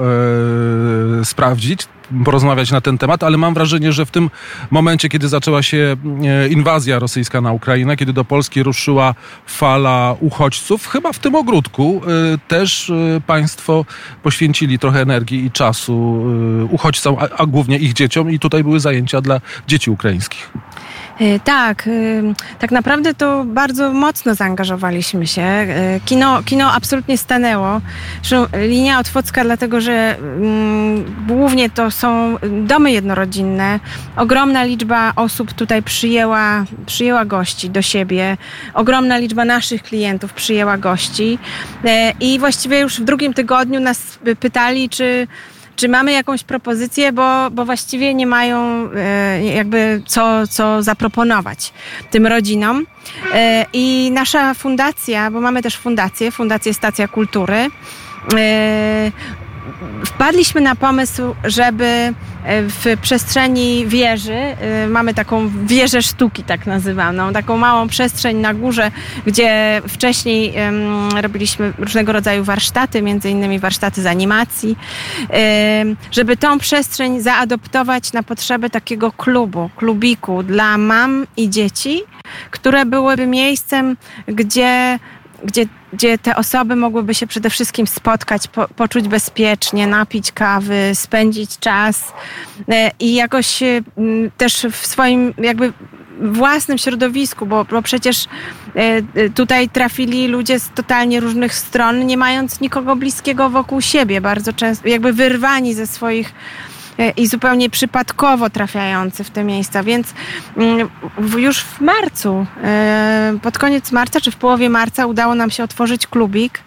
e, 1.20 1.24
sprawdzić, 1.24 1.88
porozmawiać 2.24 2.70
na 2.70 2.80
ten 2.80 2.98
temat, 2.98 3.22
ale 3.22 3.36
mam 3.36 3.54
wrażenie, 3.54 3.92
że 3.92 4.06
w 4.06 4.10
tym 4.10 4.30
momencie, 4.70 5.08
kiedy 5.08 5.28
zaczęła 5.28 5.62
się 5.62 5.96
e, 6.24 6.48
inwazja 6.48 6.98
rosyjska 6.98 7.40
na 7.40 7.52
Ukrainę, 7.52 7.96
kiedy 7.96 8.12
do 8.12 8.24
Polski 8.24 8.62
ruszyła 8.62 9.14
fala 9.46 10.16
uchodźców, 10.20 10.86
chyba 10.86 11.12
w 11.12 11.18
tym 11.18 11.34
ogródku 11.34 12.00
e, 12.34 12.38
też 12.48 12.92
państwo 13.26 13.84
poświęcili 14.22 14.78
trochę 14.78 15.00
energii 15.00 15.44
i 15.44 15.50
czasu 15.50 16.24
uchodźcom, 16.70 17.16
a 17.38 17.46
głównie 17.46 17.78
ich 17.78 17.92
dzieciom 17.92 18.30
i 18.30 18.38
tutaj 18.38 18.64
były 18.64 18.80
zajęcia 18.80 19.20
dla 19.20 19.40
dzieci 19.68 19.90
ukraińskich. 19.90 20.50
Y, 21.22 21.40
Tak, 21.44 21.86
y, 21.86 22.22
tak 22.58 22.70
naprawdę 22.70 23.14
to 23.14 23.44
bardzo 23.44 23.92
mocno 23.92 24.34
zaangażowaliśmy 24.34 25.26
się. 25.26 25.42
Y, 25.42 26.00
Kino, 26.04 26.42
kino 26.42 26.72
absolutnie 26.72 27.18
stanęło. 27.18 27.80
Linia 28.68 28.98
Otwocka, 28.98 29.44
dlatego 29.44 29.80
że 29.80 30.16
mm, 30.18 31.26
głównie 31.28 31.70
to 31.70 31.90
są 31.90 32.36
domy 32.62 32.92
jednorodzinne. 32.92 33.80
Ogromna 34.16 34.64
liczba 34.64 35.12
osób 35.16 35.52
tutaj 35.52 35.82
przyjęła, 35.82 36.64
przyjęła 36.86 37.24
gości 37.24 37.70
do 37.70 37.82
siebie. 37.82 38.36
Ogromna 38.74 39.18
liczba 39.18 39.44
naszych 39.44 39.82
klientów 39.82 40.32
przyjęła 40.32 40.78
gości. 40.78 41.38
E, 41.84 42.12
I 42.20 42.38
właściwie 42.38 42.80
już 42.80 43.00
w 43.00 43.04
drugim 43.04 43.34
tygodniu 43.34 43.80
nas 43.80 44.18
pytali, 44.40 44.88
czy 44.88 45.26
czy 45.76 45.88
mamy 45.88 46.12
jakąś 46.12 46.44
propozycję, 46.44 47.12
bo, 47.12 47.50
bo 47.50 47.64
właściwie 47.64 48.14
nie 48.14 48.26
mają 48.26 48.88
e, 48.96 49.44
jakby 49.44 50.02
co, 50.06 50.46
co 50.46 50.82
zaproponować 50.82 51.72
tym 52.10 52.26
rodzinom. 52.26 52.86
E, 53.34 53.66
I 53.72 54.10
nasza 54.12 54.54
fundacja, 54.54 55.30
bo 55.30 55.40
mamy 55.40 55.62
też 55.62 55.76
fundację, 55.76 56.30
Fundację 56.30 56.74
Stacja 56.74 57.08
Kultury, 57.08 57.70
e, 58.36 59.12
wpadliśmy 60.06 60.60
na 60.60 60.76
pomysł, 60.76 61.34
żeby 61.44 61.84
e, 61.84 62.12
w 62.62 62.84
przestrzeni 63.02 63.86
wieży, 63.86 64.34
e, 64.34 64.86
mamy 64.86 65.14
taką 65.14 65.50
wieżę 65.66 66.02
sztuki, 66.02 66.44
tak 66.44 66.66
nazywaną, 66.66 67.32
taką 67.32 67.56
małą 67.56 67.88
przestrzeń 67.88 68.36
na 68.36 68.54
górze, 68.54 68.90
gdzie 69.26 69.82
wcześniej 69.88 70.54
robiliśmy 71.20 71.72
różnego 71.78 72.12
rodzaju 72.12 72.44
warsztaty, 72.44 73.02
między 73.02 73.30
innymi 73.30 73.58
warsztaty 73.58 74.02
z 74.02 74.06
animacji, 74.06 74.76
żeby 76.10 76.36
tą 76.36 76.58
przestrzeń 76.58 77.20
zaadoptować 77.20 78.12
na 78.12 78.22
potrzeby 78.22 78.70
takiego 78.70 79.12
klubu, 79.12 79.70
klubiku 79.76 80.42
dla 80.42 80.78
mam 80.78 81.26
i 81.36 81.50
dzieci, 81.50 82.02
które 82.50 82.86
byłyby 82.86 83.26
miejscem, 83.26 83.96
gdzie 84.26 84.98
gdzie, 85.44 85.66
gdzie 85.92 86.18
te 86.18 86.36
osoby 86.36 86.76
mogłyby 86.76 87.14
się 87.14 87.26
przede 87.26 87.50
wszystkim 87.50 87.86
spotkać, 87.86 88.48
po, 88.48 88.68
poczuć 88.68 89.08
bezpiecznie, 89.08 89.86
napić 89.86 90.32
kawy, 90.32 90.90
spędzić 90.94 91.58
czas 91.58 92.12
e, 92.68 92.90
i 93.00 93.14
jakoś 93.14 93.62
e, 93.62 93.82
też 94.36 94.66
w 94.72 94.86
swoim 94.86 95.34
jakby 95.38 95.72
własnym 96.20 96.78
środowisku, 96.78 97.46
bo, 97.46 97.64
bo 97.64 97.82
przecież 97.82 98.26
e, 98.74 99.30
tutaj 99.30 99.68
trafili 99.68 100.28
ludzie 100.28 100.60
z 100.60 100.70
totalnie 100.74 101.20
różnych 101.20 101.54
stron, 101.54 102.06
nie 102.06 102.16
mając 102.16 102.60
nikogo 102.60 102.96
bliskiego 102.96 103.50
wokół 103.50 103.80
siebie, 103.80 104.20
bardzo 104.20 104.52
często 104.52 104.88
jakby 104.88 105.12
wyrwani 105.12 105.74
ze 105.74 105.86
swoich 105.86 106.32
i 107.16 107.26
zupełnie 107.26 107.70
przypadkowo 107.70 108.50
trafiający 108.50 109.24
w 109.24 109.30
te 109.30 109.44
miejsca, 109.44 109.82
więc 109.82 110.14
mm, 110.56 110.88
już 111.36 111.60
w 111.60 111.80
marcu, 111.80 112.46
e, 112.64 113.38
pod 113.42 113.58
koniec 113.58 113.92
marca 113.92 114.20
czy 114.20 114.30
w 114.30 114.36
połowie 114.36 114.70
marca 114.70 115.06
udało 115.06 115.34
nam 115.34 115.50
się 115.50 115.64
otworzyć 115.64 116.06
klubik. 116.06 116.62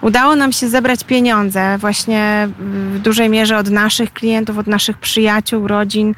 Udało 0.00 0.36
nam 0.36 0.52
się 0.52 0.68
zebrać 0.68 1.04
pieniądze 1.04 1.78
właśnie 1.78 2.48
w 2.58 2.98
dużej 2.98 3.28
mierze 3.28 3.58
od 3.58 3.70
naszych 3.70 4.12
klientów, 4.12 4.58
od 4.58 4.66
naszych 4.66 4.98
przyjaciół, 4.98 5.68
rodzin 5.68 6.14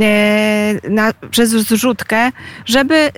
e, 0.00 0.74
na, 0.90 1.12
przez 1.30 1.50
zrzutkę, 1.50 2.32
żeby 2.66 2.94
e, 2.94 3.10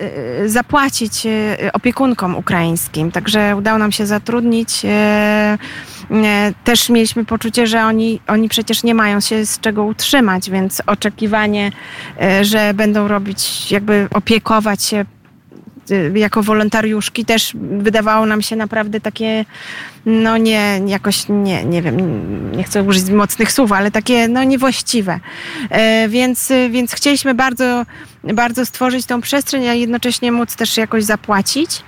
zapłacić 0.49 1.25
e, 1.25 1.71
opiekunkom 1.73 2.35
ukraińskim. 2.35 3.11
Także 3.11 3.55
udało 3.55 3.77
nam 3.77 3.91
się 3.91 4.05
zatrudnić. 4.05 4.81
E, 6.11 6.15
e, 6.15 6.53
Też 6.63 6.89
mieliśmy 6.89 7.25
poczucie, 7.25 7.67
że 7.67 7.83
oni, 7.83 8.19
oni 8.27 8.49
przecież 8.49 8.83
nie 8.83 8.95
mają 8.95 9.19
się 9.19 9.45
z 9.45 9.59
czego 9.59 9.83
utrzymać, 9.83 10.49
więc 10.49 10.81
oczekiwanie, 10.87 11.71
e, 12.21 12.45
że 12.45 12.73
będą 12.73 13.07
robić, 13.07 13.71
jakby 13.71 14.07
opiekować 14.13 14.83
się 14.83 15.05
y, 15.91 16.11
jako 16.15 16.43
wolontariuszki 16.43 17.25
też 17.25 17.53
wydawało 17.61 18.25
nam 18.25 18.41
się 18.41 18.55
naprawdę 18.55 19.01
takie, 19.01 19.45
no 20.05 20.37
nie, 20.37 20.81
jakoś 20.87 21.25
nie, 21.29 21.65
nie 21.65 21.81
wiem, 21.81 21.97
nie 22.57 22.63
chcę 22.63 22.83
użyć 22.83 23.09
mocnych 23.09 23.51
słów, 23.51 23.71
ale 23.71 23.91
takie 23.91 24.27
no 24.27 24.43
niewłaściwe. 24.43 25.19
E, 25.69 26.09
Więc, 26.09 26.51
więc 26.69 26.93
chcieliśmy 26.93 27.33
bardzo, 27.33 27.85
bardzo 28.23 28.65
stworzyć 28.65 29.05
tą 29.05 29.21
przestrzeń, 29.21 29.67
a 29.67 29.73
jednocześnie 29.73 30.31
móc 30.31 30.55
też 30.55 30.77
jakoś 30.77 31.03
zapłacić. 31.03 31.83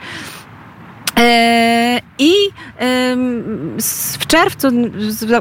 E, 1.17 1.99
I 2.19 2.33
w 4.19 4.27
czerwcu, 4.27 4.67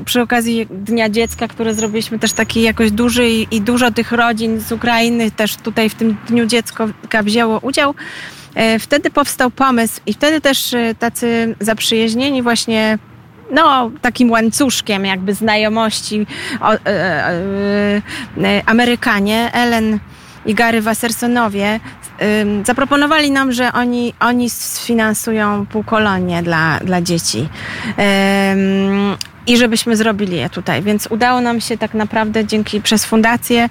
przy 0.05 0.21
okazji 0.21 0.67
Dnia 0.71 1.09
Dziecka, 1.09 1.49
który 1.49 1.75
zrobiliśmy 1.75 2.19
też 2.19 2.33
taki 2.33 2.63
jakoś 2.63 2.91
duży 2.91 3.29
i, 3.29 3.61
dużo 3.61 3.91
tych 3.91 4.13
rodzin 4.13 4.61
z 4.61 4.73
Ukrainy 4.73 5.31
też 5.31 5.57
tutaj 5.57 5.91
w 5.91 5.95
tym 5.95 6.17
Dniu 6.29 6.47
Dziecka 6.47 6.87
wzięło 7.23 7.59
udział, 7.59 7.95
e, 8.55 8.79
wtedy 8.79 9.11
powstał 9.11 9.51
pomysł 9.51 10.01
i 10.07 10.13
wtedy 10.15 10.41
też 10.41 10.75
e, 10.75 10.95
tacy 10.95 11.55
zaprzyjaźnieni 11.61 12.43
właśnie 12.43 12.99
no, 13.51 13.91
takim 14.01 14.31
łańcuszkiem 14.31 15.05
jakby 15.05 15.35
znajomości 15.35 16.27
o, 16.61 16.73
Amerykanie, 18.67 19.51
Ellen 19.53 19.99
i 20.47 20.55
Gary 20.55 20.83
Wassersonowie 20.83 21.81
zaproponowali 22.65 23.31
nam, 23.31 23.53
że 23.53 23.73
oni, 23.73 24.15
oni 24.21 24.51
sfinansują 24.51 25.67
półkolonie 25.67 26.43
dla, 26.43 26.79
dla 26.79 27.03
dzieci. 27.03 27.49
I 29.47 29.57
żebyśmy 29.57 29.97
zrobili 29.97 30.37
je 30.37 30.51
tutaj. 30.51 30.83
Więc 30.83 31.09
udało 31.11 31.41
nam 31.41 31.61
się 31.61 31.79
tak 31.79 31.95
naprawdę 31.95 32.45
dzięki 32.45 32.81
przez 32.81 33.05
fundację 33.05 33.65
y, 33.65 33.69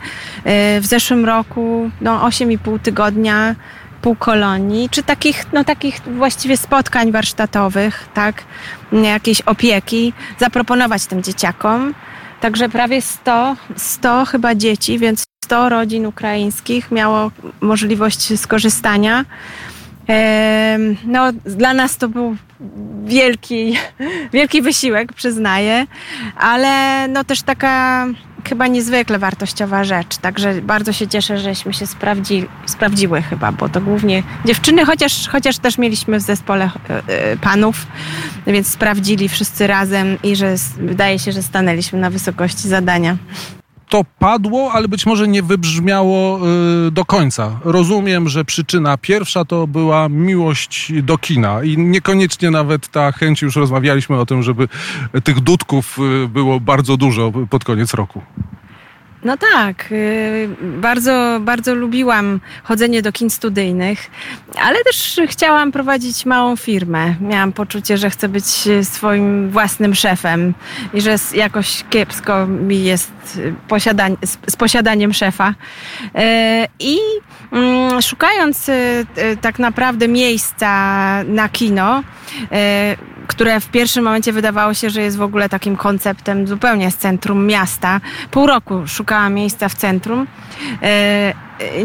w 0.81 0.85
zeszłym 0.85 1.25
roku 1.25 1.89
no 2.01 2.27
8,5 2.29 2.79
tygodnia 2.79 3.55
pół 4.01 4.15
kolonii, 4.15 4.89
czy 4.89 5.03
takich, 5.03 5.53
no 5.53 5.63
takich 5.63 6.01
właściwie 6.17 6.57
spotkań 6.57 7.11
warsztatowych, 7.11 8.07
tak, 8.13 8.43
jakiejś 8.91 9.41
opieki, 9.41 10.13
zaproponować 10.39 11.05
tym 11.05 11.23
dzieciakom. 11.23 11.93
Także 12.41 12.69
prawie 12.69 13.01
100, 13.01 13.55
100 13.77 14.25
chyba 14.25 14.55
dzieci, 14.55 14.99
więc 14.99 15.23
100 15.45 15.69
rodzin 15.69 16.05
ukraińskich 16.05 16.91
miało 16.91 17.31
możliwość 17.61 18.39
skorzystania. 18.39 19.25
No, 21.05 21.31
dla 21.33 21.73
nas 21.73 21.97
to 21.97 22.09
był 22.09 22.35
wielki, 23.05 23.77
wielki 24.33 24.61
wysiłek, 24.61 25.13
przyznaję, 25.13 25.87
ale 26.37 27.07
no 27.07 27.23
też 27.23 27.41
taka 27.41 28.05
chyba 28.49 28.67
niezwykle 28.67 29.19
wartościowa 29.19 29.83
rzecz. 29.83 30.17
Także 30.17 30.61
bardzo 30.61 30.93
się 30.93 31.07
cieszę, 31.07 31.37
żeśmy 31.37 31.73
się 31.73 31.87
sprawdzi, 31.87 32.45
sprawdziły 32.65 33.21
chyba, 33.21 33.51
bo 33.51 33.69
to 33.69 33.81
głównie 33.81 34.23
dziewczyny, 34.45 34.85
chociaż, 34.85 35.27
chociaż 35.27 35.57
też 35.57 35.77
mieliśmy 35.77 36.19
w 36.19 36.21
zespole 36.21 36.69
e, 36.89 37.01
e, 37.07 37.37
panów, 37.37 37.87
więc 38.47 38.67
sprawdzili 38.67 39.29
wszyscy 39.29 39.67
razem 39.67 40.17
i 40.23 40.35
że 40.35 40.55
wydaje 40.77 41.19
się, 41.19 41.31
że 41.31 41.43
stanęliśmy 41.43 41.99
na 41.99 42.09
wysokości 42.09 42.67
zadania. 42.67 43.17
To 43.91 44.05
padło, 44.19 44.71
ale 44.73 44.87
być 44.87 45.05
może 45.05 45.27
nie 45.27 45.43
wybrzmiało 45.43 46.39
y, 46.87 46.91
do 46.91 47.05
końca. 47.05 47.59
Rozumiem, 47.63 48.29
że 48.29 48.45
przyczyna 48.45 48.97
pierwsza 48.97 49.45
to 49.45 49.67
była 49.67 50.09
miłość 50.09 50.93
do 51.03 51.17
kina 51.17 51.63
i 51.63 51.77
niekoniecznie 51.77 52.51
nawet 52.51 52.87
ta 52.87 53.11
chęć, 53.11 53.41
już 53.41 53.55
rozmawialiśmy 53.55 54.19
o 54.19 54.25
tym, 54.25 54.43
żeby 54.43 54.67
tych 55.23 55.39
dudków 55.39 55.97
y, 56.23 56.27
było 56.27 56.59
bardzo 56.59 56.97
dużo 56.97 57.31
pod 57.49 57.63
koniec 57.63 57.93
roku. 57.93 58.21
No 59.23 59.37
tak, 59.37 59.91
y, 59.91 60.49
bardzo, 60.61 61.39
bardzo 61.41 61.75
lubiłam 61.75 62.39
chodzenie 62.63 63.01
do 63.01 63.11
kin 63.11 63.29
studyjnych, 63.29 64.11
ale 64.57 64.83
też 64.83 65.19
chciałam 65.27 65.71
prowadzić 65.71 66.25
małą 66.25 66.55
firmę. 66.55 67.15
Miałam 67.21 67.51
poczucie, 67.51 67.97
że 67.97 68.09
chcę 68.09 68.29
być 68.29 68.67
y, 68.67 68.85
swoim 68.85 69.49
własnym 69.49 69.95
szefem 69.95 70.53
i 70.93 71.01
że 71.01 71.15
jakoś 71.33 71.83
kiepsko 71.89 72.47
mi 72.47 72.83
jest 72.83 73.11
y, 73.37 73.53
posiadań, 73.67 74.17
z, 74.25 74.55
posiadaniem 74.55 75.13
szefa. 75.13 75.53
I 76.79 76.97
mm, 77.51 78.01
szukając 78.01 78.69
tak 79.41 79.59
naprawdę 79.59 80.07
miejsca 80.07 80.69
na 81.23 81.49
kino, 81.49 82.03
które 83.31 83.59
w 83.59 83.67
pierwszym 83.67 84.03
momencie 84.03 84.33
wydawało 84.33 84.73
się, 84.73 84.89
że 84.89 85.01
jest 85.01 85.17
w 85.17 85.21
ogóle 85.21 85.49
takim 85.49 85.75
konceptem 85.75 86.47
zupełnie 86.47 86.91
z 86.91 86.97
centrum 86.97 87.45
miasta. 87.47 88.01
Pół 88.31 88.47
roku 88.47 88.87
szukałam 88.87 89.33
miejsca 89.33 89.69
w 89.69 89.75
centrum. 89.75 90.27
E, 90.83 91.33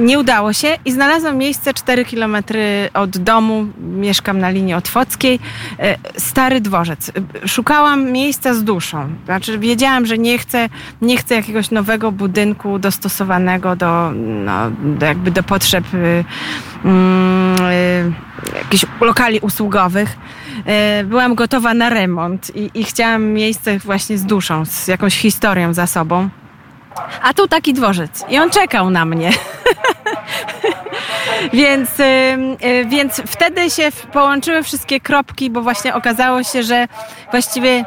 nie 0.01 0.19
udało 0.19 0.53
się 0.53 0.79
i 0.85 0.93
znalazłam 0.93 1.37
miejsce 1.37 1.75
4 1.75 2.05
km 2.05 2.37
od 2.95 3.19
domu. 3.19 3.67
Mieszkam 3.79 4.39
na 4.39 4.51
linii 4.51 4.75
Otwockiej. 4.75 5.39
E, 5.79 5.97
stary 6.19 6.61
dworzec. 6.61 7.13
Szukałam 7.47 8.13
miejsca 8.13 8.55
z 8.55 8.65
duszą. 8.65 9.09
Znaczy 9.25 9.59
wiedziałam, 9.59 10.07
że 10.07 10.19
nie 10.19 10.39
chcę, 10.39 10.69
nie 11.03 11.17
chcę 11.17 11.35
jakiegoś 11.35 11.71
nowego 11.71 12.13
budynku 12.13 12.79
dostosowanego 12.79 13.77
do, 13.77 14.13
no, 14.15 14.53
jakby 15.01 15.31
do 15.31 15.43
potrzeb 15.43 15.95
y, 15.95 16.25
mm, 16.85 17.57
y, 17.71 18.13
jakichś 18.59 18.87
lokali 19.01 19.41
usługowych. 19.41 20.17
E, 20.67 21.05
byłam 21.05 21.35
gotowa 21.35 21.75
na 21.75 21.91
remont 21.91 22.57
i, 22.57 22.71
i 22.75 22.85
chciałam 22.85 23.25
miejsce 23.25 23.79
właśnie 23.79 24.19
z 24.19 24.25
duszą, 24.25 24.65
z 24.65 24.89
jakąś 24.89 25.19
historią 25.19 25.75
za 25.75 25.87
sobą. 25.87 26.29
A 27.23 27.35
tu 27.35 27.49
taki 27.49 27.75
dworzec 27.75 28.25
i 28.29 28.39
on 28.39 28.51
czekał 28.51 28.91
na 28.91 29.05
mnie. 29.05 29.31
więc, 31.53 32.01
y, 32.01 32.05
y, 32.65 32.85
więc 32.89 33.23
wtedy 33.27 33.71
się 33.71 33.89
połączyły 34.13 34.63
wszystkie 34.63 35.01
kropki, 35.01 35.51
bo 35.51 35.63
właśnie 35.63 35.95
okazało 35.95 36.43
się, 36.43 36.63
że 36.63 36.89
właściwie 37.31 37.85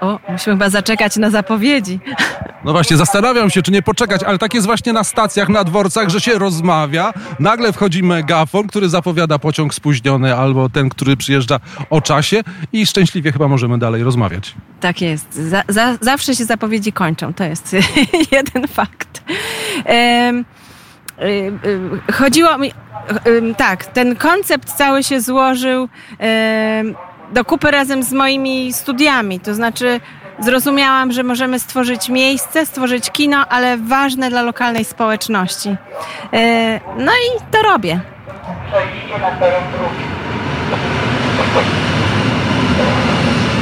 o, 0.00 0.18
musimy 0.28 0.56
chyba 0.56 0.70
zaczekać 0.70 1.16
na 1.16 1.30
zapowiedzi. 1.30 2.00
No 2.64 2.72
właśnie, 2.72 2.96
zastanawiam 2.96 3.50
się, 3.50 3.62
czy 3.62 3.72
nie 3.72 3.82
poczekać, 3.82 4.22
ale 4.22 4.38
tak 4.38 4.54
jest 4.54 4.66
właśnie 4.66 4.92
na 4.92 5.04
stacjach, 5.04 5.48
na 5.48 5.64
dworcach, 5.64 6.08
że 6.08 6.20
się 6.20 6.38
rozmawia. 6.38 7.12
Nagle 7.40 7.72
wchodzi 7.72 8.02
megafon, 8.02 8.66
który 8.66 8.88
zapowiada 8.88 9.38
pociąg 9.38 9.74
spóźniony 9.74 10.34
albo 10.34 10.68
ten, 10.68 10.88
który 10.88 11.16
przyjeżdża 11.16 11.60
o 11.90 12.00
czasie 12.00 12.42
i 12.72 12.86
szczęśliwie 12.86 13.32
chyba 13.32 13.48
możemy 13.48 13.78
dalej 13.78 14.02
rozmawiać. 14.02 14.54
Tak 14.80 15.00
jest. 15.00 15.34
Za, 15.34 15.62
za, 15.68 15.98
zawsze 16.00 16.34
się 16.34 16.44
zapowiedzi 16.44 16.92
kończą. 16.92 17.34
To 17.34 17.44
jest 17.44 17.76
jeden 18.32 18.68
fakt. 18.68 19.22
Um, 19.86 20.44
chodziło 22.12 22.58
mi. 22.58 22.72
Tak, 23.56 23.84
ten 23.84 24.16
koncept 24.16 24.72
cały 24.72 25.02
się 25.02 25.20
złożył 25.20 25.88
do 27.32 27.44
kupy 27.44 27.70
razem 27.70 28.02
z 28.02 28.12
moimi 28.12 28.72
studiami. 28.72 29.40
To 29.40 29.54
znaczy, 29.54 30.00
zrozumiałam, 30.38 31.12
że 31.12 31.22
możemy 31.22 31.58
stworzyć 31.58 32.08
miejsce, 32.08 32.66
stworzyć 32.66 33.10
kino, 33.10 33.46
ale 33.48 33.78
ważne 33.78 34.30
dla 34.30 34.42
lokalnej 34.42 34.84
społeczności. 34.84 35.76
E, 36.32 36.80
no 36.98 37.12
i 37.12 37.52
to 37.52 37.62
robię. 37.62 38.00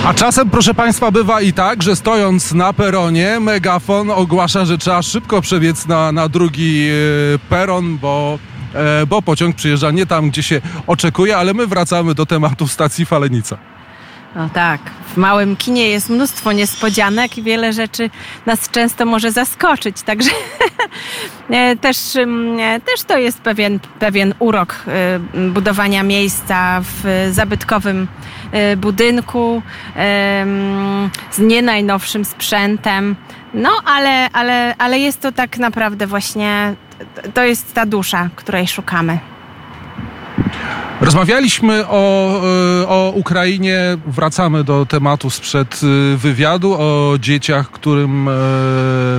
A 0.07 0.15
czasem, 0.15 0.51
proszę 0.51 0.75
Państwa, 0.75 1.11
bywa 1.11 1.41
i 1.41 1.53
tak, 1.53 1.83
że 1.83 1.97
stojąc 1.97 2.53
na 2.53 2.73
peronie, 2.73 3.41
megafon 3.41 4.11
ogłasza, 4.11 4.65
że 4.65 4.79
trzeba 4.79 5.03
szybko 5.03 5.41
przebiec 5.41 5.87
na, 5.87 6.13
na 6.13 6.29
drugi 6.29 6.89
e, 6.91 7.39
peron, 7.49 7.99
bo 7.99 8.39
E, 8.75 9.07
bo 9.07 9.23
pociąg 9.23 9.57
przyjeżdża 9.57 9.91
nie 9.91 10.07
tam, 10.07 10.31
gdzie 10.31 10.43
się 10.43 10.61
oczekuje, 10.87 11.37
ale 11.37 11.55
my 11.55 11.67
wracamy 11.67 12.15
do 12.15 12.27
tematu 12.27 12.69
stacji 12.69 13.07
Falenica. 13.07 13.59
No 14.37 14.49
tak, 14.49 14.81
w 15.14 15.16
małym 15.16 15.57
kinie 15.57 15.88
jest 15.88 16.11
mnóstwo 16.11 16.53
niespodzianek 16.53 17.38
i 17.38 17.42
wiele 17.42 17.73
rzeczy 17.73 18.11
nas 18.47 18.71
często 18.71 19.07
może 19.07 19.33
zaskoczyć, 19.33 20.03
także 20.03 20.31
e, 21.51 21.77
też, 21.77 22.16
mm, 22.16 22.61
e, 22.61 22.81
też 22.81 23.03
to 23.03 23.18
jest 23.18 23.40
pewien, 23.40 23.79
pewien 23.99 24.35
urok 24.38 24.85
budowania 25.49 26.03
miejsca 26.03 26.81
w 26.81 27.29
zabytkowym 27.31 28.09
budynku 28.77 29.62
z 31.31 31.38
nie 31.38 31.62
najnowszym 31.62 32.25
sprzętem. 32.25 33.16
No, 33.55 33.71
ale, 33.85 34.31
ale, 34.31 34.75
ale 34.79 34.99
jest 34.99 35.21
to 35.21 35.33
tak 35.33 35.59
naprawdę 35.59 36.07
właśnie 36.07 36.75
to 37.35 37.45
jest 37.45 37.75
ta 37.75 37.87
dusza, 37.87 38.29
której 38.37 38.68
szukamy. 38.68 39.18
Rozmawialiśmy 41.03 41.87
o, 41.88 42.40
e, 42.83 42.88
o 42.88 43.12
Ukrainie, 43.14 43.81
wracamy 44.07 44.64
do 44.64 44.87
tematu 44.87 45.31
sprzed 45.31 45.81
e, 45.83 46.16
wywiadu, 46.16 46.77
o 46.79 47.14
dzieciach, 47.18 47.71
którym 47.71 48.29
e, 48.29 48.33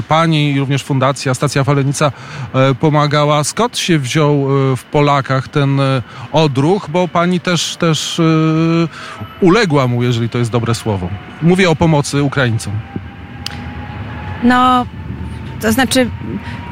pani 0.08 0.52
i 0.52 0.60
również 0.60 0.84
Fundacja 0.84 1.34
Stacja 1.34 1.64
Falenica 1.64 2.12
pomagała. 2.80 3.44
Skąd 3.44 3.78
się 3.78 4.00
wziął 4.00 4.48
w 4.78 4.84
Polakach 4.84 5.48
ten 5.48 5.82
odruch, 6.32 6.90
bo 6.90 7.08
pani 7.08 7.40
też, 7.40 7.76
też 7.76 8.22
uległa 9.42 9.88
mu, 9.88 10.04
jeżeli 10.04 10.30
to 10.30 10.38
jest 10.38 10.52
dobre 10.52 10.76
słowo. 10.76 11.10
Mówię 11.42 11.70
o 11.70 11.76
pomocy 11.76 12.24
Ukraińcom. 12.24 12.74
No, 14.44 14.86
to 15.62 15.72
znaczy, 15.72 16.10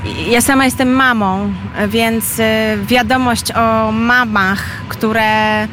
ja 0.05 0.41
sama 0.41 0.65
jestem 0.65 0.89
mamą, 0.89 1.53
więc 1.87 2.39
y, 2.39 2.43
wiadomość 2.85 3.51
o 3.51 3.91
mamach, 3.91 4.63
które, 4.87 5.63
y, 5.63 5.67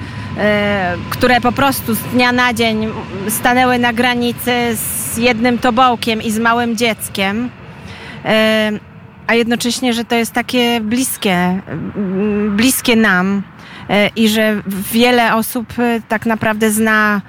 które 1.11 1.41
po 1.41 1.53
prostu 1.53 1.95
z 1.95 1.99
dnia 1.99 2.33
na 2.33 2.55
dzień 2.55 2.89
stanęły 3.29 3.79
na 3.79 3.93
granicy 3.93 4.51
z 4.75 5.17
jednym 5.17 5.59
tobołkiem 5.59 6.23
i 6.23 6.31
z 6.31 6.39
małym 6.39 6.77
dzieckiem, 6.77 7.47
y, 7.47 8.29
a 9.27 9.35
jednocześnie, 9.35 9.93
że 9.93 10.05
to 10.05 10.15
jest 10.15 10.33
takie 10.33 10.81
bliskie, 10.81 11.61
bliskie 12.51 12.97
nam 12.97 13.43
i 14.17 14.29
że 14.29 14.63
wiele 14.93 15.35
osób 15.35 15.67
tak 16.09 16.27
naprawdę 16.27 16.71
zna 16.71 17.21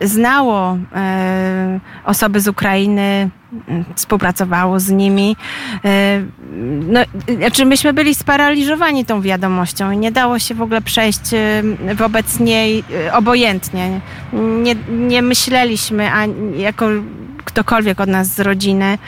znało 0.00 0.78
e, 0.94 1.80
osoby 2.04 2.40
z 2.40 2.48
Ukrainy, 2.48 3.30
współpracowało 3.94 4.80
z 4.80 4.90
nimi. 4.90 5.36
E, 5.84 6.22
no, 6.88 7.00
znaczy 7.38 7.64
myśmy 7.64 7.92
byli 7.92 8.14
sparaliżowani 8.14 9.04
tą 9.04 9.20
wiadomością 9.20 9.90
i 9.90 9.98
nie 9.98 10.12
dało 10.12 10.38
się 10.38 10.54
w 10.54 10.62
ogóle 10.62 10.80
przejść 10.80 11.34
e, 11.34 11.62
wobec 11.94 12.40
niej 12.40 12.84
obojętnie. 13.12 14.00
Nie, 14.62 14.74
nie 14.88 15.22
myśleliśmy, 15.22 16.12
a 16.12 16.26
jako 16.56 16.86
ktokolwiek 17.44 18.00
od 18.00 18.08
nas 18.08 18.28
z 18.28 18.40
rodziny, 18.40 18.98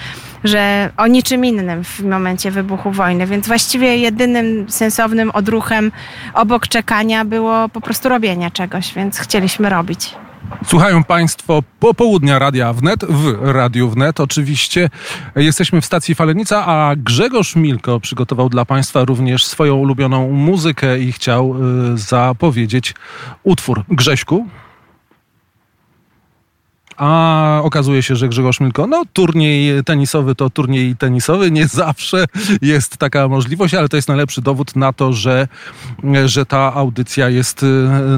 że 0.44 0.90
o 0.96 1.06
niczym 1.06 1.44
innym 1.44 1.84
w 1.84 2.04
momencie 2.04 2.50
wybuchu 2.50 2.90
wojny. 2.90 3.26
Więc 3.26 3.46
właściwie 3.46 3.96
jedynym 3.96 4.70
sensownym 4.70 5.30
odruchem 5.30 5.92
obok 6.34 6.68
czekania 6.68 7.24
było 7.24 7.68
po 7.68 7.80
prostu 7.80 8.08
robienie 8.08 8.50
czegoś, 8.50 8.94
więc 8.94 9.18
chcieliśmy 9.18 9.68
robić. 9.68 10.14
Słuchają 10.66 11.04
Państwo 11.04 11.62
popołudnia 11.80 12.38
Radia 12.38 12.72
Wnet, 12.72 13.04
w 13.04 13.38
Radiu 13.42 13.88
Wnet 13.90 14.20
oczywiście. 14.20 14.90
Jesteśmy 15.36 15.80
w 15.80 15.86
stacji 15.86 16.14
Falenica, 16.14 16.66
a 16.66 16.96
Grzegorz 16.96 17.56
Milko 17.56 18.00
przygotował 18.00 18.48
dla 18.48 18.64
Państwa 18.64 19.04
również 19.04 19.46
swoją 19.46 19.76
ulubioną 19.76 20.30
muzykę 20.30 20.98
i 21.00 21.12
chciał 21.12 21.54
y, 21.94 21.98
zapowiedzieć 21.98 22.94
utwór. 23.42 23.84
Grześku? 23.88 24.46
A 26.98 27.60
okazuje 27.62 28.02
się, 28.02 28.16
że 28.16 28.28
Grzegorz 28.28 28.60
Milko, 28.60 28.86
no 28.86 29.02
turniej 29.12 29.84
tenisowy 29.84 30.34
to 30.34 30.50
turniej 30.50 30.96
tenisowy, 30.96 31.50
nie 31.50 31.66
zawsze 31.68 32.24
jest 32.62 32.96
taka 32.96 33.28
możliwość, 33.28 33.74
ale 33.74 33.88
to 33.88 33.96
jest 33.96 34.08
najlepszy 34.08 34.42
dowód 34.42 34.76
na 34.76 34.92
to, 34.92 35.12
że, 35.12 35.48
że 36.24 36.46
ta 36.46 36.74
audycja 36.74 37.28
jest 37.28 37.62
y, 37.62 37.66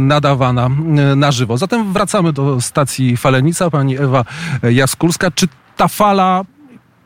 nadawana 0.00 0.70
y, 1.12 1.16
na 1.16 1.32
żywo. 1.32 1.58
Zatem 1.58 1.92
wracamy 1.92 2.32
do 2.32 2.60
stacji 2.60 3.16
Falenica. 3.16 3.70
Pani 3.70 3.98
Ewa 3.98 4.24
Jaskulska. 4.62 5.30
Czy 5.30 5.48
ta 5.76 5.88
fala 5.88 6.44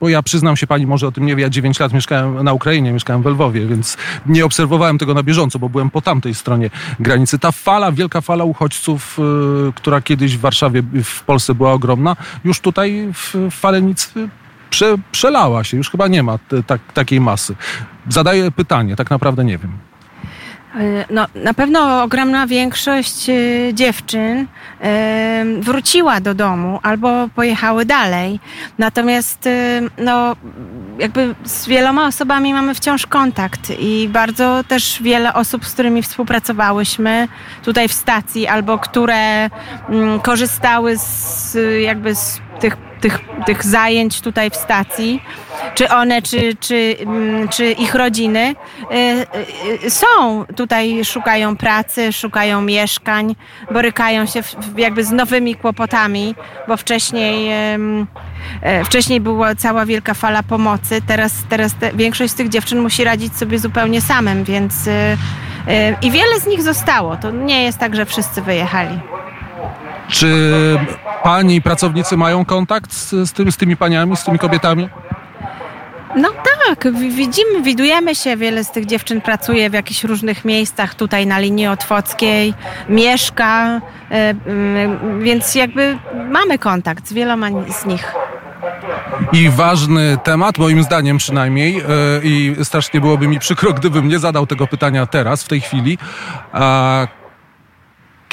bo 0.05 0.09
ja 0.09 0.23
przyznam 0.23 0.57
się, 0.57 0.67
pani 0.67 0.87
może 0.87 1.07
o 1.07 1.13
tym 1.13 1.27
nie 1.27 1.37
wie, 1.37 1.43
ja 1.43 1.51
9 1.51 1.81
lat 1.81 1.93
mieszkałem 1.93 2.45
na 2.45 2.53
Ukrainie, 2.53 2.93
mieszkałem 2.93 3.23
w 3.23 3.27
Lwowie, 3.27 3.67
więc 3.67 3.97
nie 4.27 4.45
obserwowałem 4.45 4.99
tego 4.99 5.15
na 5.15 5.23
bieżąco, 5.23 5.59
bo 5.59 5.69
byłem 5.69 5.91
po 5.91 6.01
tamtej 6.01 6.35
stronie 6.35 6.71
granicy. 7.01 7.39
Ta 7.39 7.53
fala, 7.53 7.93
wielka 7.93 8.21
fala 8.21 8.45
uchodźców, 8.45 9.19
y, 9.69 9.73
która 9.73 10.01
kiedyś 10.01 10.37
w 10.37 10.41
Warszawie, 10.41 10.83
w 11.05 11.23
Polsce 11.23 11.55
była 11.55 11.73
ogromna, 11.73 12.17
już 12.45 12.61
tutaj 12.61 13.09
w 13.13 13.51
Falenicy 13.51 14.29
prze, 14.71 14.97
przelała 15.13 15.65
się, 15.65 15.77
już 15.77 15.91
chyba 15.91 16.09
nie 16.09 16.23
ma 16.23 16.39
tak, 16.67 16.93
takiej 16.93 17.21
masy. 17.21 17.55
Zadaję 18.09 18.51
pytanie, 18.51 18.97
tak 18.97 19.11
naprawdę 19.11 19.45
nie 19.45 19.59
wiem. 19.59 19.73
No, 21.11 21.27
na 21.35 21.55
pewno 21.55 22.03
ogromna 22.03 22.47
większość 22.47 23.29
y, 23.29 23.71
dziewczyn 23.75 24.47
wróciła 25.61 26.21
do 26.21 26.35
domu 26.35 26.81
albo 26.83 27.29
pojechały 27.35 27.85
dalej. 27.85 28.41
Natomiast 28.79 29.49
no, 29.99 30.37
jakby 30.99 31.35
z 31.45 31.67
wieloma 31.67 32.07
osobami 32.07 32.55
mamy 32.55 32.75
wciąż 32.75 33.07
kontakt 33.07 33.73
i 33.79 34.09
bardzo 34.09 34.65
też 34.69 35.03
wiele 35.03 35.35
osób, 35.35 35.67
z 35.67 35.73
którymi 35.73 36.03
współpracowałyśmy 36.03 37.29
tutaj 37.63 37.89
w 37.89 37.93
stacji 37.93 38.47
albo 38.47 38.79
które 38.79 39.51
mm, 39.89 40.21
korzystały 40.21 40.99
z 40.99 41.57
jakby 41.83 42.15
z 42.15 42.41
tych 42.61 42.77
tych, 43.05 43.19
tych 43.47 43.65
zajęć 43.65 44.21
tutaj 44.21 44.51
w 44.51 44.57
stacji, 44.57 45.23
czy 45.75 45.89
one, 45.89 46.23
czy, 46.23 46.57
czy, 46.61 46.97
mm, 47.01 47.49
czy 47.49 47.73
ich 47.73 47.95
rodziny 47.95 48.55
są 49.89 50.45
tutaj, 50.57 51.05
szukają 51.05 51.57
pracy, 51.57 52.13
szukają 52.13 52.63
mieszkań, 52.63 53.37
borykają 53.71 54.27
się 54.27 54.41
jakby 54.77 55.05
z 55.05 55.11
nowymi 55.11 55.55
kłopotami, 55.55 56.35
bo 56.69 56.77
wcześniej, 56.77 57.51
wcześniej 58.85 59.21
była 59.21 59.55
cała 59.55 59.87
wielka 59.87 60.15
fala 60.15 60.43
pomocy, 60.43 61.03
teraz, 61.07 61.33
teraz 61.49 61.75
te, 61.75 61.93
większość 61.93 62.33
z 62.33 62.37
tych 62.37 62.49
dziewczyn 62.49 62.81
musi 62.81 63.05
radzić 63.05 63.37
sobie 63.37 63.59
zupełnie 63.59 64.01
samym, 64.01 64.45
więc 64.45 64.75
i 66.03 66.11
wiele 66.11 66.41
z 66.41 66.47
nich 66.47 66.63
zostało. 66.63 67.17
To 67.17 67.31
nie 67.31 67.63
jest 67.63 67.79
tak, 67.79 67.97
że 67.97 68.07
wszyscy 68.07 68.43
wyjechali. 68.43 69.01
Czy 70.09 70.29
pani 71.23 71.63
pracownicy 71.63 72.17
mają 72.17 72.45
kontakt 72.45 72.93
z, 72.93 73.33
tym, 73.33 73.53
z 73.53 73.57
tymi 73.57 73.77
paniami, 73.77 74.17
z 74.17 74.25
tymi 74.25 74.39
kobietami? 74.39 74.89
No 76.17 76.29
tak, 76.67 76.93
widzimy, 76.93 77.63
widujemy 77.63 78.15
się, 78.15 78.37
wiele 78.37 78.65
z 78.65 78.71
tych 78.71 78.87
dziewczyn 78.87 79.21
pracuje 79.21 79.71
w 79.71 79.73
jakichś 79.73 80.05
różnych 80.05 80.45
miejscach 80.45 80.95
tutaj 80.95 81.27
na 81.27 81.39
linii 81.39 81.67
otwockiej, 81.67 82.55
mieszka, 82.89 83.81
e, 84.11 84.35
więc 85.21 85.55
jakby 85.55 85.99
mamy 86.31 86.59
kontakt 86.59 87.09
z 87.09 87.13
wieloma 87.13 87.49
z 87.81 87.87
nich. 87.87 88.15
I 89.33 89.49
ważny 89.49 90.19
temat, 90.25 90.59
moim 90.59 90.83
zdaniem 90.83 91.19
przynajmniej, 91.19 91.79
e, 91.79 91.83
i 92.23 92.57
strasznie 92.63 93.01
byłoby 93.01 93.29
mi 93.29 93.39
przykro, 93.39 93.73
gdybym 93.73 94.09
nie 94.09 94.19
zadał 94.19 94.47
tego 94.47 94.67
pytania 94.67 95.07
teraz, 95.07 95.45
w 95.45 95.49
tej 95.49 95.61
chwili. 95.61 95.99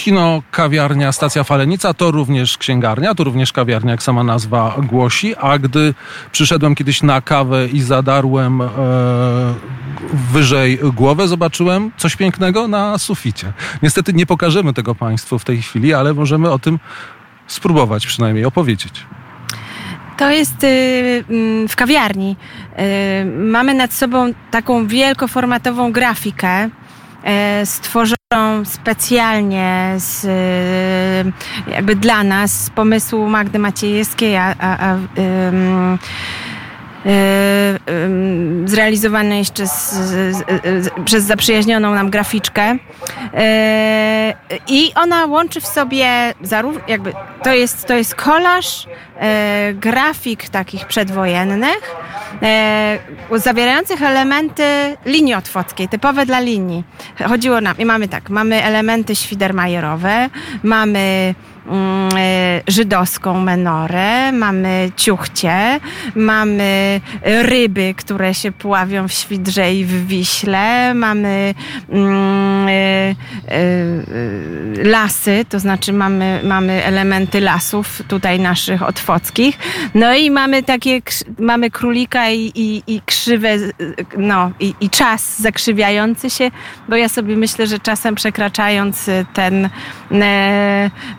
Kino, 0.03 0.43
kawiarnia, 0.51 1.11
stacja 1.11 1.43
Falenica 1.43 1.93
to 1.93 2.11
również 2.11 2.57
księgarnia, 2.57 3.15
to 3.15 3.23
również 3.23 3.51
kawiarnia, 3.51 3.91
jak 3.91 4.03
sama 4.03 4.23
nazwa 4.23 4.75
głosi. 4.77 5.35
A 5.35 5.59
gdy 5.59 5.93
przyszedłem 6.31 6.75
kiedyś 6.75 7.03
na 7.03 7.21
kawę 7.21 7.67
i 7.67 7.81
zadarłem 7.81 8.61
e, 8.61 8.67
wyżej 10.33 10.79
głowę, 10.93 11.27
zobaczyłem 11.27 11.91
coś 11.97 12.15
pięknego 12.15 12.67
na 12.67 12.97
suficie. 12.97 13.53
Niestety 13.83 14.13
nie 14.13 14.25
pokażemy 14.25 14.73
tego 14.73 14.95
Państwu 14.95 15.39
w 15.39 15.45
tej 15.45 15.61
chwili, 15.61 15.93
ale 15.93 16.13
możemy 16.13 16.51
o 16.51 16.59
tym 16.59 16.79
spróbować 17.47 18.07
przynajmniej 18.07 18.45
opowiedzieć. 18.45 19.05
To 20.17 20.31
jest 20.31 20.63
y, 20.63 21.23
mm, 21.29 21.67
w 21.67 21.75
kawiarni. 21.75 22.35
Y, 22.79 23.25
mamy 23.25 23.73
nad 23.73 23.93
sobą 23.93 24.33
taką 24.51 24.87
wielkoformatową 24.87 25.91
grafikę 25.91 26.69
stworzoną 27.65 28.65
specjalnie 28.65 29.93
z, 29.97 30.27
jakby 31.67 31.95
dla 31.95 32.23
nas 32.23 32.51
z 32.51 32.69
pomysłu 32.69 33.27
Magdy 33.29 33.59
Maciejewskiej, 33.59 34.37
a, 34.37 34.55
a, 34.59 34.77
a 34.77 34.97
um, 35.17 35.97
zrealizowany 38.65 39.37
jeszcze 39.37 39.67
z, 39.67 39.91
z, 39.91 40.37
z, 40.83 40.89
przez 41.05 41.23
zaprzyjaźnioną 41.23 41.95
nam 41.95 42.09
graficzkę. 42.09 42.77
I 44.67 44.91
ona 44.95 45.25
łączy 45.25 45.61
w 45.61 45.67
sobie 45.67 46.33
zarówno 46.41 46.81
jakby 46.87 47.13
to 47.43 47.53
jest, 47.53 47.85
to 47.85 47.93
jest 47.93 48.15
kolaż 48.15 48.87
grafik 49.73 50.49
takich 50.49 50.85
przedwojennych, 50.85 51.95
zawierających 53.35 54.01
elementy 54.01 54.63
linii 55.05 55.33
otwockiej, 55.33 55.87
typowe 55.87 56.25
dla 56.25 56.39
linii. 56.39 56.83
Chodziło 57.27 57.61
nam, 57.61 57.77
i 57.77 57.85
mamy 57.85 58.07
tak, 58.07 58.29
mamy 58.29 58.63
elementy 58.63 59.15
świdermajerowe, 59.15 60.29
mamy 60.63 60.99
e, 60.99 61.60
żydowską 62.67 63.39
menorę, 63.39 64.31
mamy 64.31 64.91
ciuchcie, 64.95 65.79
mamy 66.15 67.01
ryby, 67.23 67.93
które 67.97 68.33
się 68.33 68.51
pławią 68.51 69.07
w 69.07 69.13
Świdrze 69.13 69.73
i 69.73 69.85
w 69.85 70.07
Wiśle, 70.07 70.93
mamy 70.93 71.53
mm, 71.89 72.67
e, 72.67 72.71
e, 72.71 73.15
lasy, 74.83 75.45
to 75.49 75.59
znaczy 75.59 75.93
mamy, 75.93 76.41
mamy 76.43 76.83
elementy 76.83 77.41
lasów 77.41 78.01
tutaj 78.07 78.39
naszych 78.39 78.83
otwockich. 78.83 79.57
No 79.95 80.15
i 80.15 80.31
mamy 80.31 80.63
takie, 80.63 81.01
mamy 81.39 81.71
królika 81.71 82.29
i, 82.29 82.51
i, 82.55 82.83
i 82.87 83.01
krzywe, 83.05 83.49
no 84.17 84.51
i, 84.59 84.73
i 84.81 84.89
czas 84.89 85.41
zakrzywiający 85.41 86.29
się, 86.29 86.51
bo 86.89 86.95
ja 86.95 87.09
sobie 87.09 87.37
myślę, 87.37 87.67
że 87.67 87.79
czasem 87.79 88.15
przekraczając 88.15 89.09
ten, 89.33 89.69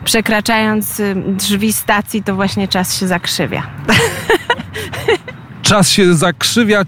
przekraczając 0.03 0.32
przekraczając 0.33 1.01
drzwi 1.27 1.73
stacji, 1.73 2.23
to 2.23 2.35
właśnie 2.35 2.67
czas 2.67 2.99
się 2.99 3.07
zakrzywia. 3.07 3.63
Czas 5.61 5.89
się 5.89 6.13
zakrzywia, 6.13 6.81